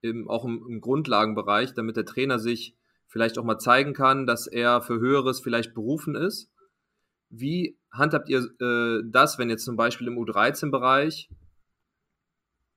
im, 0.00 0.26
auch 0.28 0.46
im, 0.46 0.64
im 0.66 0.80
Grundlagenbereich, 0.80 1.74
damit 1.74 1.96
der 1.96 2.06
Trainer 2.06 2.38
sich 2.38 2.76
vielleicht 3.06 3.36
auch 3.38 3.44
mal 3.44 3.58
zeigen 3.58 3.92
kann, 3.92 4.24
dass 4.24 4.46
er 4.46 4.80
für 4.80 4.98
Höheres 4.98 5.40
vielleicht 5.40 5.74
berufen 5.74 6.14
ist. 6.14 6.50
Wie 7.28 7.78
handhabt 7.92 8.30
ihr 8.30 8.48
äh, 8.60 9.02
das, 9.04 9.38
wenn 9.38 9.50
jetzt 9.50 9.66
zum 9.66 9.76
Beispiel 9.76 10.06
im 10.06 10.18
U13-Bereich 10.18 11.28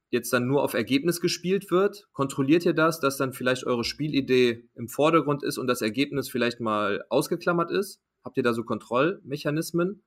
jetzt 0.10 0.34
dann 0.34 0.46
nur 0.46 0.62
auf 0.62 0.74
Ergebnis 0.74 1.22
gespielt 1.22 1.72
wird? 1.72 2.10
Kontrolliert 2.12 2.66
ihr 2.66 2.74
das, 2.74 3.00
dass 3.00 3.16
dann 3.16 3.32
vielleicht 3.32 3.64
eure 3.64 3.86
Spielidee 3.86 4.68
im 4.76 4.90
Vordergrund 4.90 5.44
ist 5.44 5.58
und 5.58 5.68
das 5.68 5.82
Ergebnis 5.82 6.30
vielleicht 6.30 6.60
mal 6.60 7.06
ausgeklammert 7.10 7.72
ist? 7.72 8.02
Habt 8.26 8.36
ihr 8.36 8.44
da 8.44 8.54
so 8.54 8.66
Kontrollmechanismen? 8.66 10.04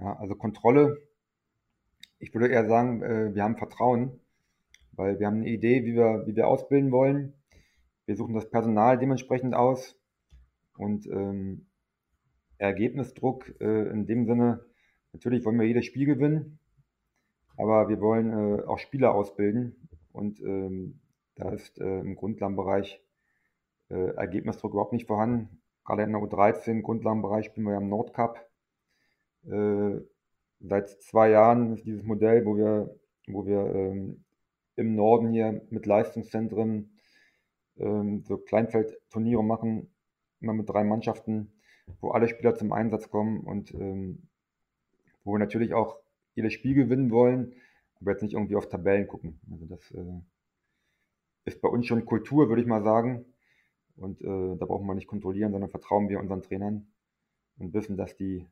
Ja, 0.00 0.16
also 0.18 0.34
Kontrolle, 0.34 0.96
ich 2.18 2.32
würde 2.32 2.48
eher 2.48 2.66
sagen, 2.66 3.02
äh, 3.02 3.34
wir 3.34 3.42
haben 3.42 3.58
Vertrauen, 3.58 4.18
weil 4.92 5.20
wir 5.20 5.26
haben 5.26 5.38
eine 5.38 5.50
Idee, 5.50 5.84
wie 5.84 5.94
wir, 5.94 6.26
wie 6.26 6.34
wir 6.34 6.48
ausbilden 6.48 6.90
wollen. 6.90 7.34
Wir 8.06 8.16
suchen 8.16 8.34
das 8.34 8.48
Personal 8.48 8.98
dementsprechend 8.98 9.54
aus 9.54 10.00
und 10.78 11.06
ähm, 11.06 11.66
Ergebnisdruck 12.56 13.60
äh, 13.60 13.90
in 13.90 14.06
dem 14.06 14.24
Sinne, 14.24 14.64
natürlich 15.12 15.44
wollen 15.44 15.60
wir 15.60 15.66
jedes 15.66 15.84
Spiel 15.84 16.06
gewinnen, 16.06 16.58
aber 17.58 17.90
wir 17.90 18.00
wollen 18.00 18.32
äh, 18.32 18.62
auch 18.62 18.78
Spieler 18.78 19.14
ausbilden 19.14 19.88
und 20.12 20.40
ähm, 20.40 21.00
da 21.34 21.50
ist 21.50 21.78
äh, 21.78 22.00
im 22.00 22.16
Grundlagenbereich 22.16 23.02
äh, 23.90 24.14
Ergebnisdruck 24.14 24.72
überhaupt 24.72 24.94
nicht 24.94 25.06
vorhanden. 25.06 25.60
Gerade 25.84 26.04
in 26.04 26.12
der 26.12 26.20
U13 26.22 26.80
Grundlagenbereich 26.80 27.46
spielen 27.46 27.66
wir 27.66 27.74
ja 27.74 27.80
im 27.80 27.88
Nordcup. 27.90 28.49
Äh, 29.46 30.00
seit 30.60 30.90
zwei 31.02 31.30
Jahren 31.30 31.74
ist 31.74 31.86
dieses 31.86 32.02
Modell, 32.02 32.44
wo 32.44 32.56
wir, 32.56 32.94
wo 33.26 33.46
wir 33.46 33.60
ähm, 33.74 34.24
im 34.76 34.94
Norden 34.94 35.30
hier 35.32 35.62
mit 35.70 35.86
Leistungszentren 35.86 36.98
ähm, 37.78 38.22
so 38.24 38.36
Kleinfeldturniere 38.36 39.42
machen, 39.42 39.90
immer 40.40 40.52
mit 40.52 40.68
drei 40.68 40.84
Mannschaften, 40.84 41.52
wo 42.00 42.10
alle 42.10 42.28
Spieler 42.28 42.54
zum 42.54 42.72
Einsatz 42.72 43.10
kommen 43.10 43.40
und 43.40 43.74
ähm, 43.74 44.28
wo 45.24 45.32
wir 45.32 45.38
natürlich 45.38 45.74
auch 45.74 45.96
jedes 46.34 46.52
Spiel 46.52 46.74
gewinnen 46.74 47.10
wollen, 47.10 47.54
aber 48.00 48.12
jetzt 48.12 48.22
nicht 48.22 48.34
irgendwie 48.34 48.56
auf 48.56 48.68
Tabellen 48.68 49.06
gucken. 49.06 49.40
Also 49.50 49.66
das 49.66 49.90
äh, 49.90 50.20
ist 51.44 51.60
bei 51.60 51.68
uns 51.68 51.86
schon 51.86 52.06
Kultur, 52.06 52.48
würde 52.48 52.62
ich 52.62 52.68
mal 52.68 52.82
sagen. 52.82 53.24
Und 53.96 54.22
äh, 54.22 54.56
da 54.56 54.64
brauchen 54.64 54.86
wir 54.86 54.94
nicht 54.94 55.08
kontrollieren, 55.08 55.52
sondern 55.52 55.70
vertrauen 55.70 56.08
wir 56.08 56.20
unseren 56.20 56.42
Trainern 56.42 56.86
und 57.58 57.74
wissen, 57.74 57.96
dass 57.96 58.16
die 58.16 58.46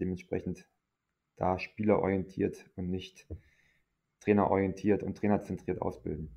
dementsprechend 0.00 0.66
da 1.36 1.58
spielerorientiert 1.58 2.66
und 2.76 2.90
nicht 2.90 3.26
trainerorientiert 4.20 5.02
und 5.02 5.16
trainerzentriert 5.16 5.80
ausbilden. 5.80 6.30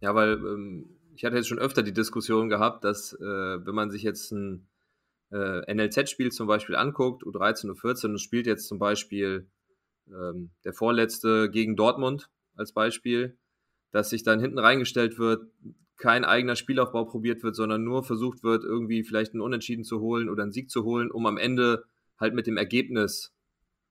Ja, 0.00 0.14
weil 0.14 0.34
ähm, 0.34 0.96
ich 1.14 1.24
hatte 1.24 1.36
jetzt 1.36 1.48
schon 1.48 1.58
öfter 1.58 1.82
die 1.82 1.92
Diskussion 1.92 2.48
gehabt, 2.48 2.84
dass 2.84 3.12
äh, 3.12 3.20
wenn 3.20 3.74
man 3.74 3.90
sich 3.90 4.02
jetzt 4.02 4.32
ein 4.32 4.68
äh, 5.32 5.74
NLZ-Spiel 5.74 6.32
zum 6.32 6.46
Beispiel 6.46 6.76
anguckt, 6.76 7.24
U13, 7.24 7.70
U14, 7.70 8.06
und 8.06 8.20
spielt 8.20 8.46
jetzt 8.46 8.66
zum 8.66 8.78
Beispiel 8.78 9.50
ähm, 10.08 10.50
der 10.64 10.72
Vorletzte 10.72 11.50
gegen 11.50 11.76
Dortmund 11.76 12.30
als 12.54 12.72
Beispiel, 12.72 13.36
dass 13.92 14.10
sich 14.10 14.22
dann 14.22 14.40
hinten 14.40 14.58
reingestellt 14.58 15.18
wird, 15.18 15.44
kein 15.96 16.24
eigener 16.24 16.56
Spielaufbau 16.56 17.04
probiert 17.04 17.42
wird, 17.42 17.54
sondern 17.54 17.84
nur 17.84 18.02
versucht 18.02 18.42
wird, 18.42 18.64
irgendwie 18.64 19.04
vielleicht 19.04 19.32
einen 19.32 19.42
Unentschieden 19.42 19.84
zu 19.84 20.00
holen 20.00 20.30
oder 20.30 20.42
einen 20.42 20.52
Sieg 20.52 20.70
zu 20.70 20.84
holen, 20.84 21.10
um 21.10 21.26
am 21.26 21.36
Ende 21.36 21.84
halt 22.20 22.34
mit 22.34 22.46
dem 22.46 22.56
Ergebnis 22.56 23.34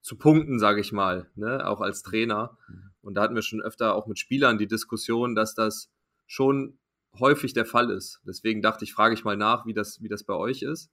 zu 0.01 0.17
punkten, 0.17 0.59
sage 0.59 0.81
ich 0.81 0.91
mal, 0.91 1.29
ne? 1.35 1.67
auch 1.67 1.81
als 1.81 2.03
Trainer. 2.03 2.57
Mhm. 2.67 2.91
Und 3.01 3.15
da 3.15 3.23
hatten 3.23 3.35
wir 3.35 3.41
schon 3.41 3.61
öfter 3.61 3.95
auch 3.95 4.07
mit 4.07 4.19
Spielern 4.19 4.57
die 4.57 4.67
Diskussion, 4.67 5.35
dass 5.35 5.55
das 5.55 5.91
schon 6.27 6.77
häufig 7.19 7.53
der 7.53 7.65
Fall 7.65 7.89
ist. 7.89 8.21
Deswegen 8.25 8.61
dachte 8.61 8.85
ich, 8.85 8.93
frage 8.93 9.13
ich 9.13 9.23
mal 9.23 9.35
nach, 9.35 9.65
wie 9.65 9.73
das, 9.73 10.01
wie 10.01 10.07
das 10.07 10.23
bei 10.23 10.35
euch 10.35 10.61
ist 10.61 10.91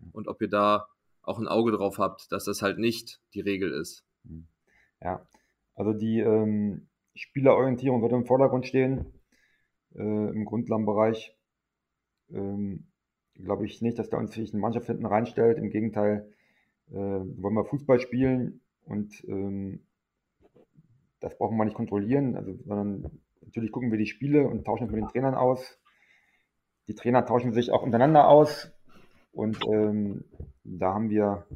mhm. 0.00 0.10
und 0.12 0.28
ob 0.28 0.40
ihr 0.40 0.48
da 0.48 0.88
auch 1.22 1.38
ein 1.38 1.48
Auge 1.48 1.72
drauf 1.72 1.98
habt, 1.98 2.32
dass 2.32 2.44
das 2.44 2.62
halt 2.62 2.78
nicht 2.78 3.20
die 3.34 3.40
Regel 3.40 3.70
ist. 3.70 4.04
Mhm. 4.24 4.48
Ja, 5.00 5.26
also 5.74 5.92
die 5.92 6.20
ähm, 6.20 6.88
Spielerorientierung 7.14 8.02
wird 8.02 8.12
im 8.12 8.26
Vordergrund 8.26 8.66
stehen 8.66 9.12
äh, 9.94 10.30
im 10.30 10.44
Grundlagenbereich. 10.44 11.36
Ähm, 12.30 12.86
Glaube 13.34 13.66
ich 13.66 13.80
nicht, 13.82 13.98
dass 13.98 14.10
da 14.10 14.18
uns 14.18 14.32
sich 14.32 14.52
eine 14.52 14.60
Mannschaft 14.60 14.86
hinten 14.86 15.06
reinstellt. 15.06 15.58
Im 15.58 15.70
Gegenteil, 15.70 16.32
äh, 16.90 16.94
wollen 16.94 17.54
wir 17.54 17.64
Fußball 17.64 18.00
spielen 18.00 18.60
und 18.84 19.24
ähm, 19.28 19.80
das 21.20 21.36
brauchen 21.36 21.56
wir 21.56 21.64
nicht 21.64 21.76
kontrollieren, 21.76 22.36
also, 22.36 22.54
sondern 22.64 23.20
natürlich 23.42 23.72
gucken 23.72 23.90
wir 23.90 23.98
die 23.98 24.06
Spiele 24.06 24.46
und 24.46 24.64
tauschen 24.64 24.84
uns 24.84 24.92
mit 24.92 25.02
den 25.02 25.08
Trainern 25.08 25.34
aus. 25.34 25.78
Die 26.86 26.94
Trainer 26.94 27.26
tauschen 27.26 27.52
sich 27.52 27.70
auch 27.70 27.82
untereinander 27.82 28.28
aus 28.28 28.72
und 29.32 29.58
ähm, 29.66 30.24
da 30.64 30.94
haben 30.94 31.10
wir 31.10 31.46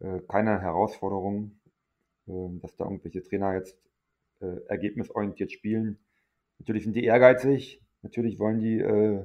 äh, 0.00 0.20
keine 0.28 0.60
Herausforderungen, 0.60 1.60
äh, 2.26 2.60
dass 2.60 2.76
da 2.76 2.84
irgendwelche 2.84 3.22
Trainer 3.22 3.54
jetzt 3.54 3.76
äh, 4.40 4.60
ergebnisorientiert 4.68 5.50
spielen. 5.50 5.98
Natürlich 6.58 6.84
sind 6.84 6.94
die 6.94 7.04
ehrgeizig, 7.04 7.82
natürlich 8.02 8.38
wollen 8.38 8.60
die 8.60 8.78
äh, 8.78 9.24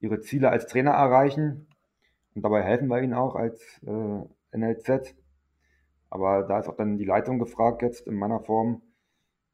ihre 0.00 0.20
Ziele 0.20 0.50
als 0.50 0.66
Trainer 0.66 0.92
erreichen 0.92 1.66
und 2.38 2.42
dabei 2.42 2.62
helfen 2.62 2.86
wir 2.86 3.02
ihnen 3.02 3.14
auch 3.14 3.34
als 3.34 3.82
äh, 3.84 4.56
NLZ. 4.56 5.16
Aber 6.08 6.44
da 6.44 6.60
ist 6.60 6.68
auch 6.68 6.76
dann 6.76 6.96
die 6.96 7.04
Leitung 7.04 7.40
gefragt 7.40 7.82
jetzt 7.82 8.06
in 8.06 8.14
meiner 8.14 8.38
Form, 8.38 8.80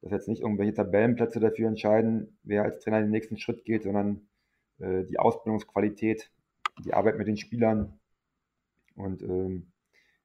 dass 0.03 0.13
jetzt 0.13 0.29
nicht 0.29 0.43
irgendwelche 0.43 0.75
Tabellenplätze 0.75 1.41
dafür 1.41 1.69
entscheiden, 1.69 2.37
wer 2.43 2.63
als 2.63 2.81
Trainer 2.81 3.01
den 3.01 3.09
nächsten 3.09 3.39
Schritt 3.39 3.65
geht, 3.65 3.85
sondern 3.85 4.29
äh, 4.81 5.05
die 5.05 5.19
Ausbildungsqualität, 5.19 6.31
die 6.85 6.93
Arbeit 6.93 7.17
mit 7.17 7.27
den 7.27 7.39
Spielern. 7.39 7.99
Und 8.97 9.23
ähm, 9.23 9.73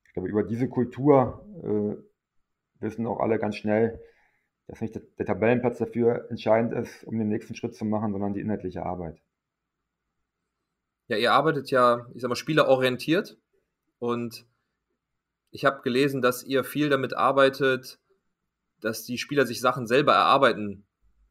ich 0.07 0.11
glaube, 0.11 0.27
über 0.27 0.43
diese 0.43 0.67
Kultur 0.67 1.45
äh, 1.63 2.83
wissen 2.83 3.07
auch 3.07 3.21
alle 3.21 3.39
ganz 3.39 3.55
schnell, 3.55 4.01
dass 4.67 4.81
nicht 4.81 4.95
der, 4.95 5.03
der 5.17 5.27
Tabellenplatz 5.27 5.77
dafür 5.77 6.29
entscheidend 6.29 6.73
ist, 6.73 7.05
um 7.05 7.17
den 7.17 7.29
nächsten 7.29 7.55
Schritt 7.55 7.73
zu 7.73 7.85
machen, 7.85 8.11
sondern 8.11 8.33
die 8.33 8.41
inhaltliche 8.41 8.85
Arbeit. 8.85 9.21
Ja, 11.09 11.17
ihr 11.17 11.33
arbeitet 11.33 11.71
ja, 11.71 12.05
ich 12.13 12.21
sag 12.21 12.29
mal, 12.29 12.35
spielerorientiert 12.35 13.35
und 13.97 14.45
ich 15.49 15.65
habe 15.65 15.81
gelesen, 15.81 16.21
dass 16.21 16.43
ihr 16.43 16.63
viel 16.63 16.89
damit 16.89 17.15
arbeitet, 17.15 17.99
dass 18.79 19.05
die 19.05 19.17
Spieler 19.17 19.47
sich 19.47 19.59
Sachen 19.59 19.87
selber 19.87 20.13
erarbeiten 20.13 20.85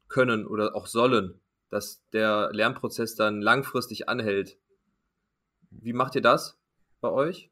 können 0.09 0.49
oder 0.49 0.75
auch 0.75 0.87
sollen, 0.87 1.41
dass 1.71 2.03
der 2.12 2.51
Lernprozess 2.53 3.14
dann 3.14 3.41
langfristig 3.41 4.09
anhält. 4.09 4.59
Wie 5.71 5.93
macht 5.93 6.17
ihr 6.17 6.23
das 6.23 6.59
bei 7.01 7.11
euch? 7.11 7.49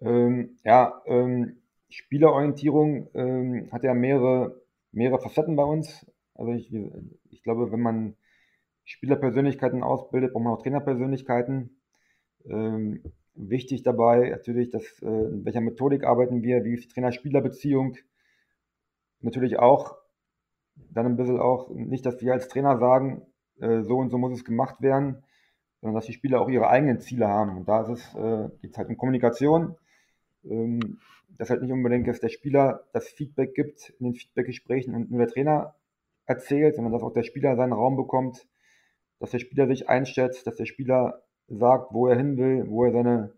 Ähm, 0.00 0.58
ja, 0.62 1.00
ähm, 1.06 1.62
Spielerorientierung 1.88 3.08
ähm, 3.14 3.68
hat 3.72 3.82
ja 3.82 3.94
mehrere, 3.94 4.60
mehrere 4.90 5.22
Facetten 5.22 5.56
bei 5.56 5.64
uns. 5.64 6.04
Also 6.34 6.52
ich, 6.52 6.70
ich 7.30 7.42
glaube, 7.42 7.72
wenn 7.72 7.80
man 7.80 8.16
Spielerpersönlichkeiten 8.84 9.82
ausbildet, 9.82 10.32
braucht 10.32 10.44
man 10.44 10.52
auch 10.54 10.62
Trainerpersönlichkeiten. 10.62 11.80
Ähm, 12.44 13.02
wichtig 13.34 13.82
dabei 13.82 14.30
natürlich, 14.30 14.70
dass, 14.70 14.84
äh, 15.02 15.06
in 15.06 15.44
welcher 15.44 15.60
Methodik 15.60 16.04
arbeiten 16.04 16.42
wir, 16.42 16.64
wie 16.64 16.74
ist 16.74 16.84
die 16.84 16.88
Trainer-Spieler-Beziehung. 16.88 17.96
Natürlich 19.20 19.58
auch, 19.58 19.96
dann 20.74 21.06
ein 21.06 21.16
bisschen 21.16 21.38
auch, 21.38 21.70
nicht, 21.70 22.04
dass 22.04 22.20
wir 22.20 22.32
als 22.32 22.48
Trainer 22.48 22.78
sagen, 22.78 23.22
äh, 23.60 23.82
so 23.82 23.98
und 23.98 24.10
so 24.10 24.18
muss 24.18 24.32
es 24.32 24.44
gemacht 24.44 24.82
werden, 24.82 25.22
sondern 25.80 25.94
dass 25.94 26.06
die 26.06 26.12
Spieler 26.12 26.40
auch 26.40 26.48
ihre 26.48 26.68
eigenen 26.68 27.00
Ziele 27.00 27.28
haben. 27.28 27.56
Und 27.58 27.68
da 27.68 27.82
ist 27.82 27.88
es, 27.88 28.14
äh, 28.14 28.48
geht 28.60 28.72
es 28.72 28.78
halt 28.78 28.88
um 28.88 28.96
Kommunikation. 28.96 29.76
Ähm, 30.44 30.98
dass 31.38 31.50
halt 31.50 31.62
nicht 31.62 31.72
unbedingt, 31.72 32.06
dass 32.08 32.20
der 32.20 32.28
Spieler 32.28 32.84
das 32.92 33.08
Feedback 33.08 33.54
gibt 33.54 33.90
in 33.98 34.06
den 34.06 34.14
Feedbackgesprächen 34.14 34.94
und 34.94 35.10
nur 35.10 35.20
der 35.20 35.28
Trainer 35.28 35.74
erzählt, 36.26 36.76
sondern 36.76 36.92
dass 36.92 37.02
auch 37.02 37.12
der 37.12 37.22
Spieler 37.22 37.56
seinen 37.56 37.72
Raum 37.72 37.96
bekommt, 37.96 38.46
dass 39.22 39.30
der 39.30 39.38
Spieler 39.38 39.68
sich 39.68 39.88
einschätzt, 39.88 40.48
dass 40.48 40.56
der 40.56 40.66
Spieler 40.66 41.22
sagt, 41.46 41.94
wo 41.94 42.08
er 42.08 42.16
hin 42.16 42.36
will, 42.38 42.68
wo 42.68 42.84
er 42.84 42.90
seine 42.90 43.32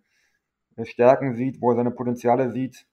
Stärken 0.84 1.34
sieht, 1.34 1.60
wo 1.60 1.72
er 1.72 1.76
seine 1.76 1.90
Potenziale 1.90 2.50
sieht. 2.50 2.86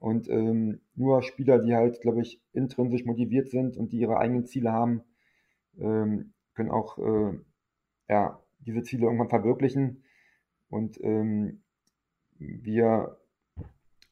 Und 0.00 0.28
ähm, 0.28 0.80
nur 0.96 1.22
Spieler, 1.22 1.60
die 1.60 1.76
halt, 1.76 2.00
glaube 2.00 2.22
ich, 2.22 2.42
intrinsisch 2.52 3.04
motiviert 3.04 3.50
sind 3.50 3.76
und 3.76 3.92
die 3.92 4.00
ihre 4.00 4.18
eigenen 4.18 4.46
Ziele 4.46 4.72
haben, 4.72 5.04
ähm, 5.78 6.32
können 6.54 6.72
auch 6.72 6.98
äh, 6.98 7.38
ja, 8.08 8.42
diese 8.58 8.82
Ziele 8.82 9.04
irgendwann 9.04 9.28
verwirklichen. 9.28 10.02
Und 10.68 11.00
ähm, 11.04 11.62
wir 12.40 13.16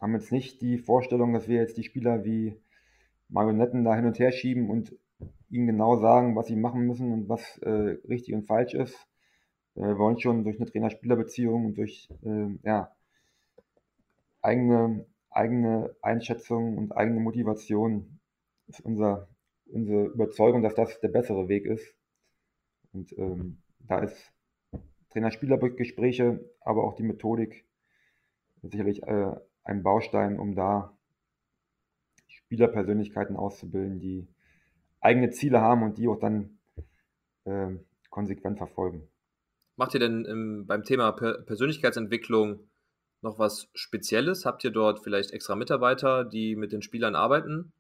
haben 0.01 0.15
jetzt 0.15 0.31
nicht 0.31 0.63
die 0.63 0.79
Vorstellung, 0.79 1.33
dass 1.33 1.49
wir 1.49 1.59
jetzt 1.59 1.77
die 1.77 1.83
Spieler 1.83 2.25
wie 2.25 2.57
Marionetten 3.29 3.83
da 3.83 3.97
hin 3.97 4.07
und 4.07 4.21
her 4.21 4.31
schieben 4.31 4.71
und 4.71 4.97
ihnen 5.51 5.67
genau 5.67 5.97
sagen, 5.97 6.37
was 6.37 6.47
sie 6.47 6.57
machen 6.57 6.87
müssen 6.87 7.13
und 7.13 7.29
was 7.29 7.59
äh, 7.59 7.99
richtig 8.09 8.35
und 8.35 8.47
falsch 8.47 8.75
ist. 8.75 8.95
Äh, 9.77 9.83
wir 9.83 9.99
wollen 9.99 10.19
schon 10.19 10.45
durch 10.45 10.57
eine 10.57 10.71
Trainer-Spieler-Beziehung 10.71 11.67
und 11.67 11.79
durch 11.79 12.09
äh, 12.25 12.59
ja, 12.63 12.93
eigene, 14.43 15.07
eigene 15.31 15.95
Einschätzung 16.03 16.77
und 16.77 16.93
eigene 16.93 17.21
Motivation 17.21 18.21
ist 18.67 18.81
unser, 18.81 19.29
unsere 19.67 20.07
Überzeugung, 20.07 20.63
dass 20.63 20.75
das 20.75 21.01
der 21.01 21.09
bessere 21.09 21.49
Weg 21.49 21.67
ist. 21.67 21.95
Und 22.93 23.17
ähm, 23.19 23.59
da 23.81 24.01
ist 24.01 24.33
Trainer-Spieler-Gespräche, 25.11 26.45
aber 26.61 26.85
auch 26.85 26.95
die 26.95 27.03
Methodik 27.03 27.65
sicherlich 28.63 29.03
äh, 29.05 29.33
ein 29.63 29.83
Baustein, 29.83 30.39
um 30.39 30.55
da 30.55 30.97
Spielerpersönlichkeiten 32.27 33.37
auszubilden, 33.37 34.01
die 34.01 34.29
eigene 35.05 35.31
Ziele 35.31 35.61
haben 35.61 35.83
und 35.83 35.99
die 35.99 36.09
auch 36.09 36.19
dann 36.19 36.59
äh, 37.45 37.77
konsequent 38.11 38.59
verfolgen. 38.59 39.09
Macht 39.77 39.95
ihr 39.95 40.01
denn 40.01 40.25
ähm, 40.29 40.67
beim 40.67 40.85
Thema 40.85 41.13
per 41.13 41.43
Persönlichkeitsentwicklung 41.43 42.61
noch 43.21 43.39
was 43.39 43.69
Spezielles? 43.75 44.47
Habt 44.47 44.65
ihr 44.65 44.71
dort 44.71 45.03
vielleicht 45.03 45.33
extra 45.33 45.57
Mitarbeiter, 45.57 46.25
die 46.25 46.57
mit 46.57 46.73
den 46.73 46.83
Spielern 46.83 47.17
arbeiten? 47.17 47.73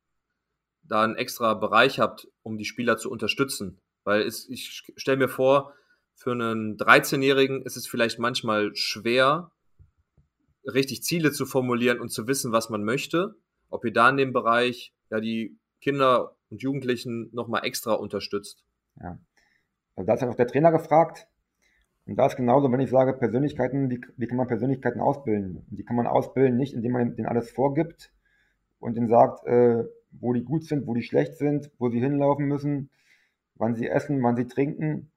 Da 0.82 1.02
einen 1.02 1.16
extra 1.16 1.54
Bereich 1.54 1.98
habt, 1.98 2.28
um 2.42 2.58
die 2.58 2.64
Spieler 2.64 2.98
zu 2.98 3.10
unterstützen? 3.10 3.80
Weil 4.02 4.22
es, 4.22 4.48
ich 4.48 4.82
stelle 4.96 5.18
mir 5.18 5.28
vor, 5.28 5.72
für 6.14 6.32
einen 6.32 6.76
13-Jährigen 6.76 7.62
ist 7.62 7.76
es 7.76 7.86
vielleicht 7.86 8.18
manchmal 8.18 8.74
schwer, 8.74 9.50
richtig 10.64 11.02
Ziele 11.02 11.32
zu 11.32 11.46
formulieren 11.46 12.00
und 12.00 12.10
zu 12.10 12.26
wissen, 12.26 12.52
was 12.52 12.70
man 12.70 12.84
möchte. 12.84 13.36
Ob 13.68 13.84
ihr 13.84 13.92
da 13.92 14.10
in 14.10 14.16
dem 14.16 14.32
Bereich 14.32 14.94
ja 15.10 15.20
die 15.20 15.58
Kinder 15.80 16.33
und 16.50 16.62
Jugendlichen 16.62 17.30
nochmal 17.32 17.64
extra 17.64 17.94
unterstützt. 17.94 18.64
Ja. 19.00 19.18
Also 19.96 20.06
da 20.06 20.14
ist 20.14 20.22
ja 20.22 20.28
auch 20.28 20.34
der 20.34 20.46
Trainer 20.46 20.72
gefragt. 20.72 21.28
Und 22.06 22.16
da 22.16 22.26
ist 22.26 22.36
genauso, 22.36 22.70
wenn 22.70 22.80
ich 22.80 22.90
sage 22.90 23.14
Persönlichkeiten, 23.14 23.90
wie, 23.90 24.00
wie 24.16 24.26
kann 24.26 24.36
man 24.36 24.46
Persönlichkeiten 24.46 25.00
ausbilden? 25.00 25.64
Und 25.70 25.78
die 25.78 25.84
kann 25.84 25.96
man 25.96 26.06
ausbilden 26.06 26.56
nicht, 26.56 26.74
indem 26.74 26.92
man 26.92 27.16
denen 27.16 27.28
alles 27.28 27.50
vorgibt 27.50 28.12
und 28.78 28.96
denen 28.96 29.08
sagt, 29.08 29.46
äh, 29.46 29.84
wo 30.12 30.32
die 30.32 30.44
gut 30.44 30.64
sind, 30.64 30.86
wo 30.86 30.94
die 30.94 31.02
schlecht 31.02 31.36
sind, 31.36 31.70
wo 31.78 31.88
sie 31.88 32.00
hinlaufen 32.00 32.46
müssen, 32.46 32.90
wann 33.54 33.74
sie 33.74 33.88
essen, 33.88 34.22
wann 34.22 34.36
sie 34.36 34.46
trinken, 34.46 35.10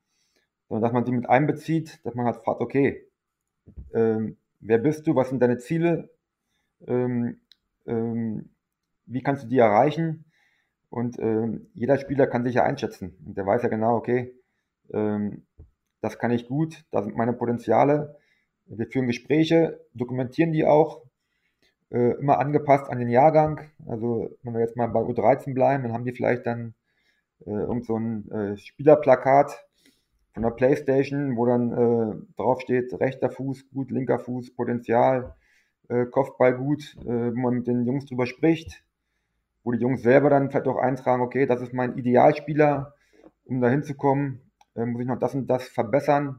sondern 0.70 0.84
dass 0.84 0.94
man 0.94 1.06
sie 1.06 1.12
mit 1.12 1.30
einbezieht, 1.30 2.00
dass 2.06 2.16
man 2.16 2.26
halt 2.26 2.38
fragt, 2.38 2.62
okay, 2.62 3.06
ähm, 3.94 4.38
wer 4.60 4.78
bist 4.78 5.08
du, 5.08 5.16
was 5.16 5.30
sind 5.30 5.42
deine 5.42 5.58
Ziele, 5.58 6.10
ähm, 6.86 7.42
ähm, 7.86 8.50
wie 9.06 9.22
kannst 9.22 9.44
du 9.44 9.48
die 9.48 9.58
erreichen? 9.58 10.26
Und 10.89 11.19
ähm, 11.19 11.67
jeder 11.73 11.97
Spieler 11.97 12.28
kann 12.28 12.43
sich 12.43 12.56
ja 12.56 12.63
einschätzen. 12.63 13.17
Und 13.26 13.38
der 13.38 13.45
weiß 13.45 13.63
ja 13.63 13.69
genau, 13.69 13.95
okay, 13.95 14.34
ähm, 14.93 15.45
das 16.02 16.19
kann 16.19 16.32
ich 16.32 16.47
gut, 16.47 16.86
das 16.91 17.06
sind 17.06 17.17
meine 17.17 17.34
Potenziale. 17.34 18.17
Wir 18.65 18.88
führen 18.88 19.08
Gespräche, 19.08 19.80
dokumentieren 19.93 20.52
die 20.52 20.65
auch, 20.65 21.02
äh, 21.89 22.12
immer 22.19 22.39
angepasst 22.39 22.89
an 22.89 23.00
den 23.00 23.10
Jahrgang. 23.10 23.62
Also 23.86 24.30
wenn 24.43 24.54
wir 24.54 24.62
jetzt 24.62 24.78
mal 24.78 24.88
bei 24.88 25.02
U13 25.02 25.54
bleiben, 25.54 25.84
dann 25.84 25.93
haben 25.93 26.06
die 26.06 26.13
vielleicht 26.13 26.45
dann 26.45 26.73
äh, 27.45 27.52
irgend 27.52 27.86
so 27.86 27.97
ein 27.97 28.30
äh, 28.32 28.58
Spielerplakat 28.58 29.65
von 30.34 30.43
der 30.43 30.52
Playstation, 30.52 31.36
wo 31.38 31.45
dann 31.45 31.71
äh, 31.71 32.36
drauf 32.36 32.62
steht, 32.62 32.93
rechter 33.00 33.32
Fuß 33.32 33.69
gut, 33.69 33.91
linker 33.91 34.19
Fuß, 34.19 34.56
Potenzial, 34.56 35.36
äh, 35.89 36.06
Kopfball 36.06 36.56
gut, 36.56 36.95
äh, 37.02 37.34
wo 37.34 37.39
man 37.39 37.56
mit 37.56 37.67
den 37.67 37.86
Jungs 37.86 38.06
drüber 38.06 38.26
spricht, 38.26 38.84
wo 39.67 39.73
die 39.73 39.80
Jungs 39.80 40.01
selber 40.01 40.30
dann 40.30 40.49
vielleicht 40.49 40.69
auch 40.69 40.77
eintragen, 40.77 41.21
okay, 41.21 41.45
das 41.45 41.60
ist 41.60 41.73
mein 41.73 41.97
Idealspieler, 41.97 42.93
um 43.43 43.60
da 43.60 43.67
hinzukommen, 43.67 44.39
äh, 44.75 44.86
muss 44.86 45.01
ich 45.01 45.08
noch 45.08 45.19
das 45.19 45.36
und 45.36 45.47
das 45.47 45.67
verbessern. 45.67 46.38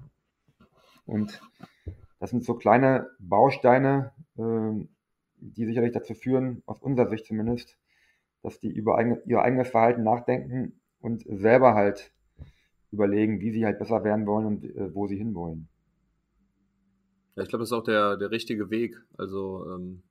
Und 1.04 1.38
das 2.20 2.30
sind 2.30 2.42
so 2.42 2.54
kleine 2.54 3.10
Bausteine, 3.18 4.12
äh, 4.38 4.82
die 5.36 5.66
sicherlich 5.66 5.92
dazu 5.92 6.14
führen, 6.14 6.62
aus 6.64 6.80
unserer 6.80 7.10
Sicht 7.10 7.26
zumindest, 7.26 7.76
dass 8.42 8.60
die 8.60 8.70
über 8.70 8.96
eigen, 8.96 9.18
ihr 9.26 9.42
eigenes 9.42 9.68
Verhalten 9.68 10.04
nachdenken 10.04 10.80
und 10.98 11.22
selber 11.28 11.74
halt 11.74 12.14
überlegen, 12.92 13.40
wie 13.40 13.50
sie 13.50 13.66
halt 13.66 13.78
besser 13.78 14.04
werden 14.04 14.26
wollen 14.26 14.46
und 14.46 14.64
äh, 14.64 14.94
wo 14.94 15.06
sie 15.06 15.18
hinwollen. 15.18 15.68
Ja, 17.36 17.42
ich 17.42 17.50
glaube, 17.50 17.60
das 17.64 17.68
ist 17.68 17.76
auch 17.76 17.84
der, 17.84 18.16
der 18.16 18.30
richtige 18.30 18.70
Weg. 18.70 18.96
Also 19.18 19.66
ähm, 19.70 20.02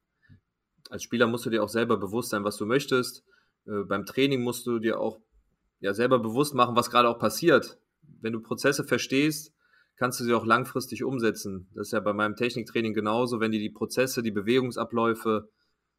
als 0.92 1.04
Spieler 1.04 1.28
musst 1.28 1.46
du 1.46 1.50
dir 1.50 1.64
auch 1.64 1.70
selber 1.70 1.98
bewusst 1.98 2.30
sein, 2.30 2.44
was 2.44 2.58
du 2.58 2.66
möchtest. 2.66 3.24
Äh, 3.66 3.84
beim 3.88 4.06
Training 4.06 4.42
musst 4.42 4.66
du 4.66 4.80
dir 4.80 5.00
auch 5.00 5.20
ja, 5.80 5.94
selber 5.94 6.20
bewusst 6.20 6.54
machen, 6.54 6.76
was 6.76 6.90
gerade 6.90 7.10
auch 7.10 7.20
passiert. 7.20 7.78
Wenn 8.22 8.34
du 8.34 8.42
Prozesse 8.42 8.84
verstehst, 8.84 9.54
kannst 9.98 10.20
du 10.20 10.24
sie 10.24 10.34
auch 10.34 10.46
langfristig 10.46 11.04
umsetzen. 11.04 11.70
Das 11.74 11.88
ist 11.88 11.94
ja 11.94 12.00
bei 12.00 12.14
meinem 12.14 12.36
Techniktraining 12.36 12.94
genauso, 12.94 13.40
wenn 13.40 13.52
die 13.52 13.60
die 13.60 13.70
Prozesse, 13.70 14.24
die 14.24 14.32
Bewegungsabläufe 14.32 15.50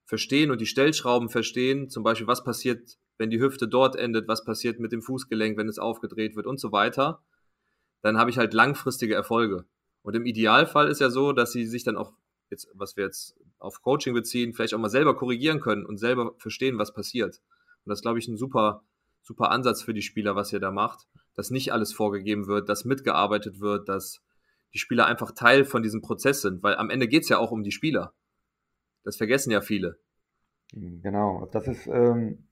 verstehen 0.05 0.51
und 0.51 0.61
die 0.61 0.67
Stellschrauben 0.67 1.29
verstehen, 1.29 1.91
zum 1.91 2.03
Beispiel 2.03 2.27
was 2.27 2.43
passiert, 2.43 2.97
wenn 3.19 3.31
die 3.31 3.41
Hüfte 3.41 3.69
dort 3.69 3.97
endet, 3.97 4.29
was 4.29 4.45
passiert 4.45 4.79
mit 4.79 4.93
dem 4.93 5.03
Fußgelenk, 5.03 5.59
wenn 5.59 5.69
es 5.69 5.79
aufgedreht 5.79 6.37
wird 6.37 6.47
und 6.47 6.59
so 6.59 6.73
weiter, 6.73 7.23
dann 8.01 8.17
habe 8.17 8.31
ich 8.31 8.39
halt 8.39 8.55
langfristige 8.55 9.15
Erfolge. 9.15 9.67
Und 10.03 10.15
im 10.15 10.25
Idealfall 10.25 10.89
ist 10.89 11.01
ja 11.01 11.11
so, 11.11 11.33
dass 11.33 11.53
sie 11.53 11.67
sich 11.67 11.83
dann 11.83 11.97
auch 11.97 12.13
jetzt, 12.49 12.69
was 12.75 12.97
wir 12.97 13.05
jetzt 13.05 13.37
auf 13.59 13.83
Coaching 13.83 14.15
beziehen, 14.15 14.53
vielleicht 14.53 14.75
auch 14.75 14.79
mal 14.79 14.89
selber 14.89 15.17
korrigieren 15.17 15.61
können 15.61 15.85
und 15.85 15.99
selber 15.99 16.35
verstehen, 16.39 16.79
was 16.79 16.93
passiert. 16.93 17.41
Und 17.85 17.91
das 17.91 17.99
ist, 17.99 18.03
glaube 18.03 18.19
ich, 18.19 18.29
ein 18.29 18.37
super, 18.37 18.83
super 19.23 19.51
Ansatz 19.51 19.83
für 19.83 19.95
die 19.95 20.03
Spieler, 20.03 20.37
was 20.37 20.53
ihr 20.53 20.61
da 20.61 20.71
macht 20.71 21.09
dass 21.39 21.53
nicht 21.53 21.73
alles 21.73 21.93
vorgegeben 21.93 22.49
wird, 22.49 22.69
dass 22.69 22.85
mitgearbeitet 22.85 23.61
wird, 23.61 23.89
dass 23.89 24.21
die 24.75 24.79
Spieler 24.79 25.07
einfach 25.07 25.31
Teil 25.31 25.65
von 25.65 25.85
diesem 25.85 26.03
Prozess 26.03 26.43
sind, 26.43 26.65
weil 26.65 26.75
am 26.75 26.91
Ende 26.91 27.07
geht 27.07 27.23
es 27.23 27.29
ja 27.29 27.39
auch 27.39 27.53
um 27.53 27.63
die 27.63 27.71
Spieler. 27.71 28.13
Das 29.05 29.17
vergessen 29.17 29.53
ja 29.53 29.61
viele. 29.61 30.01
Genau, 30.73 31.49
das 31.53 31.69
ist, 31.69 31.87
ähm, 31.87 32.49